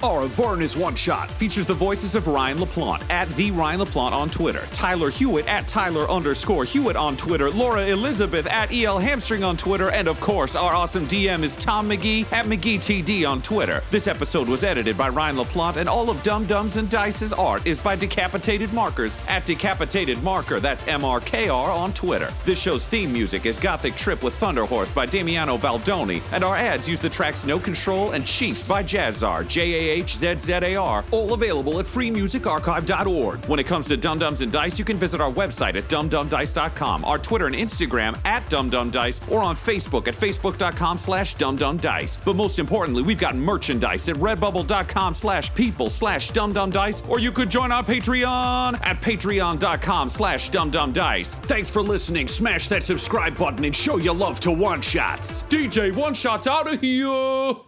Avernus 0.02 0.76
One 0.76 0.94
Shot 0.94 1.30
features 1.30 1.66
the 1.66 1.74
voices 1.74 2.14
of 2.14 2.26
Ryan 2.26 2.58
LaPlante 2.58 3.08
at 3.10 3.28
the 3.36 3.50
Ryan 3.50 3.80
LaPlante 3.80 4.12
on 4.12 4.28
Twitter, 4.30 4.62
Tyler 4.72 5.10
Hewitt 5.10 5.46
at 5.48 5.66
Tyler 5.66 6.08
underscore 6.10 6.64
Hewitt 6.64 6.96
on 6.96 7.16
Twitter, 7.16 7.50
Laura 7.50 7.86
Elizabeth 7.86 8.46
at 8.46 8.72
EL 8.72 8.98
Hamstring 8.98 9.42
on 9.44 9.56
Twitter, 9.56 9.90
and 9.90 10.08
of 10.08 10.20
course, 10.20 10.54
our 10.56 10.74
awesome 10.74 11.06
DM 11.06 11.42
is 11.42 11.56
Tom 11.56 11.88
McGee 11.88 12.30
at 12.32 12.46
McGeeTD 12.46 13.28
on 13.28 13.40
Twitter. 13.42 13.82
This 13.90 14.06
episode 14.06 14.48
was 14.48 14.64
edited 14.64 14.96
by 14.98 15.08
Ryan 15.08 15.36
LaPlante, 15.36 15.76
and 15.76 15.88
all 15.88 16.10
of 16.10 16.22
Dumb 16.22 16.46
Dumbs 16.46 16.76
and 16.76 16.88
Dice's 16.90 17.32
art 17.32 17.66
is 17.66 17.80
by 17.80 17.96
Decapitated 17.96 18.72
Markers 18.72 19.18
at 19.28 19.46
Decapitated 19.46 20.22
Marker. 20.22 20.60
That's 20.60 20.82
MRKR 20.84 21.50
on 21.74 21.92
Twitter. 21.92 22.32
This 22.44 22.60
show's 22.60 22.86
theme 22.86 23.12
music 23.12 23.46
is 23.46 23.58
Gothic 23.58 23.94
Trip 23.96 24.22
with 24.22 24.34
Thunder 24.34 24.64
Horse 24.64 24.92
by 24.92 25.06
Damiano 25.06 25.56
Baldoni, 25.56 26.22
and 26.32 26.44
our 26.44 26.56
ads 26.56 26.88
use 26.88 27.00
the 27.00 27.08
tracks 27.08 27.44
No 27.44 27.58
Control 27.58 28.12
and 28.12 28.26
Chiefs 28.26 28.62
by 28.62 28.82
Jahzzar, 28.82 29.46
J 29.48 29.83
A 29.90 29.94
H 29.98 30.16
Z 30.16 30.38
Z 30.38 30.52
A 30.52 30.76
R, 30.76 31.04
all 31.10 31.32
available 31.34 31.78
at 31.78 31.86
freemusicarchive.org. 31.86 33.46
When 33.46 33.58
it 33.58 33.66
comes 33.66 33.86
to 33.88 33.96
Dumb 33.96 34.18
Dumbs 34.18 34.42
and 34.42 34.52
Dice, 34.52 34.78
you 34.78 34.84
can 34.84 34.96
visit 34.96 35.20
our 35.20 35.30
website 35.30 35.76
at 35.76 35.84
dumdumdice.com, 35.84 37.04
our 37.04 37.18
Twitter 37.18 37.46
and 37.46 37.54
Instagram 37.54 38.18
at 38.24 38.42
dumdumdice, 38.50 39.30
or 39.30 39.42
on 39.42 39.56
Facebook 39.56 40.08
at 40.08 40.14
facebook.com 40.14 40.98
slash 40.98 41.36
dumdumdice. 41.36 42.24
But 42.24 42.36
most 42.36 42.58
importantly, 42.58 43.02
we've 43.02 43.18
got 43.18 43.36
merchandise 43.36 44.08
at 44.08 44.16
redbubble.com 44.16 45.14
slash 45.14 45.54
people 45.54 45.90
slash 45.90 46.30
dumdumdice, 46.32 47.08
or 47.08 47.18
you 47.18 47.32
could 47.32 47.50
join 47.50 47.72
our 47.72 47.82
Patreon 47.82 48.78
at 48.84 49.00
patreon.com 49.00 50.08
slash 50.08 50.50
dumdumdice. 50.50 51.36
Thanks 51.44 51.70
for 51.70 51.82
listening. 51.82 52.28
Smash 52.28 52.68
that 52.68 52.82
subscribe 52.82 53.36
button 53.36 53.64
and 53.64 53.74
show 53.74 53.96
your 53.96 54.14
love 54.14 54.40
to 54.40 54.50
One 54.50 54.80
Shots. 54.80 55.42
DJ 55.44 55.94
One 55.94 56.14
Shots 56.14 56.46
out 56.46 56.72
of 56.72 56.80
here. 56.80 57.63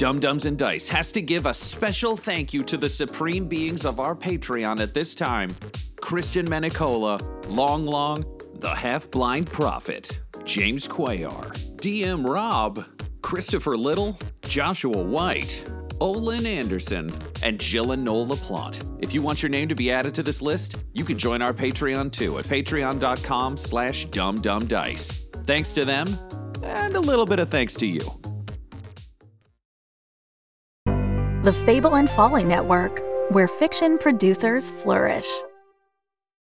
Dumb 0.00 0.18
Dumbs 0.18 0.46
and 0.46 0.56
Dice 0.56 0.88
has 0.88 1.12
to 1.12 1.20
give 1.20 1.44
a 1.44 1.52
special 1.52 2.16
thank 2.16 2.54
you 2.54 2.62
to 2.64 2.78
the 2.78 2.88
supreme 2.88 3.46
beings 3.46 3.84
of 3.84 4.00
our 4.00 4.16
Patreon 4.16 4.80
at 4.80 4.94
this 4.94 5.14
time 5.14 5.50
Christian 6.00 6.46
Menicola, 6.46 7.20
Long 7.48 7.84
Long, 7.84 8.24
the 8.54 8.74
Half 8.74 9.10
Blind 9.10 9.48
Prophet, 9.48 10.22
James 10.44 10.88
Cuellar, 10.88 11.50
DM 11.76 12.26
Rob, 12.26 12.82
Christopher 13.20 13.76
Little, 13.76 14.18
Joshua 14.40 15.02
White, 15.02 15.70
Olin 16.00 16.46
Anderson, 16.46 17.10
and 17.42 17.60
Jill 17.60 17.92
and 17.92 18.02
Noel 18.02 18.26
LaPlante. 18.28 18.98
If 19.02 19.12
you 19.12 19.20
want 19.20 19.42
your 19.42 19.50
name 19.50 19.68
to 19.68 19.74
be 19.74 19.90
added 19.90 20.14
to 20.14 20.22
this 20.22 20.40
list, 20.40 20.82
you 20.94 21.04
can 21.04 21.18
join 21.18 21.42
our 21.42 21.52
Patreon 21.52 22.10
too 22.10 22.38
at 22.38 22.46
patreon.com 22.46 23.58
slash 23.58 24.06
dumdumdice. 24.08 25.19
Thanks 25.50 25.72
to 25.72 25.84
them, 25.84 26.06
and 26.62 26.94
a 26.94 27.00
little 27.00 27.26
bit 27.26 27.40
of 27.40 27.48
thanks 27.48 27.74
to 27.78 27.84
you. 27.84 28.02
The 31.42 31.52
Fable 31.66 31.96
and 31.96 32.08
Folly 32.08 32.44
Network, 32.44 33.02
where 33.32 33.48
fiction 33.48 33.98
producers 33.98 34.70
flourish. 34.70 35.26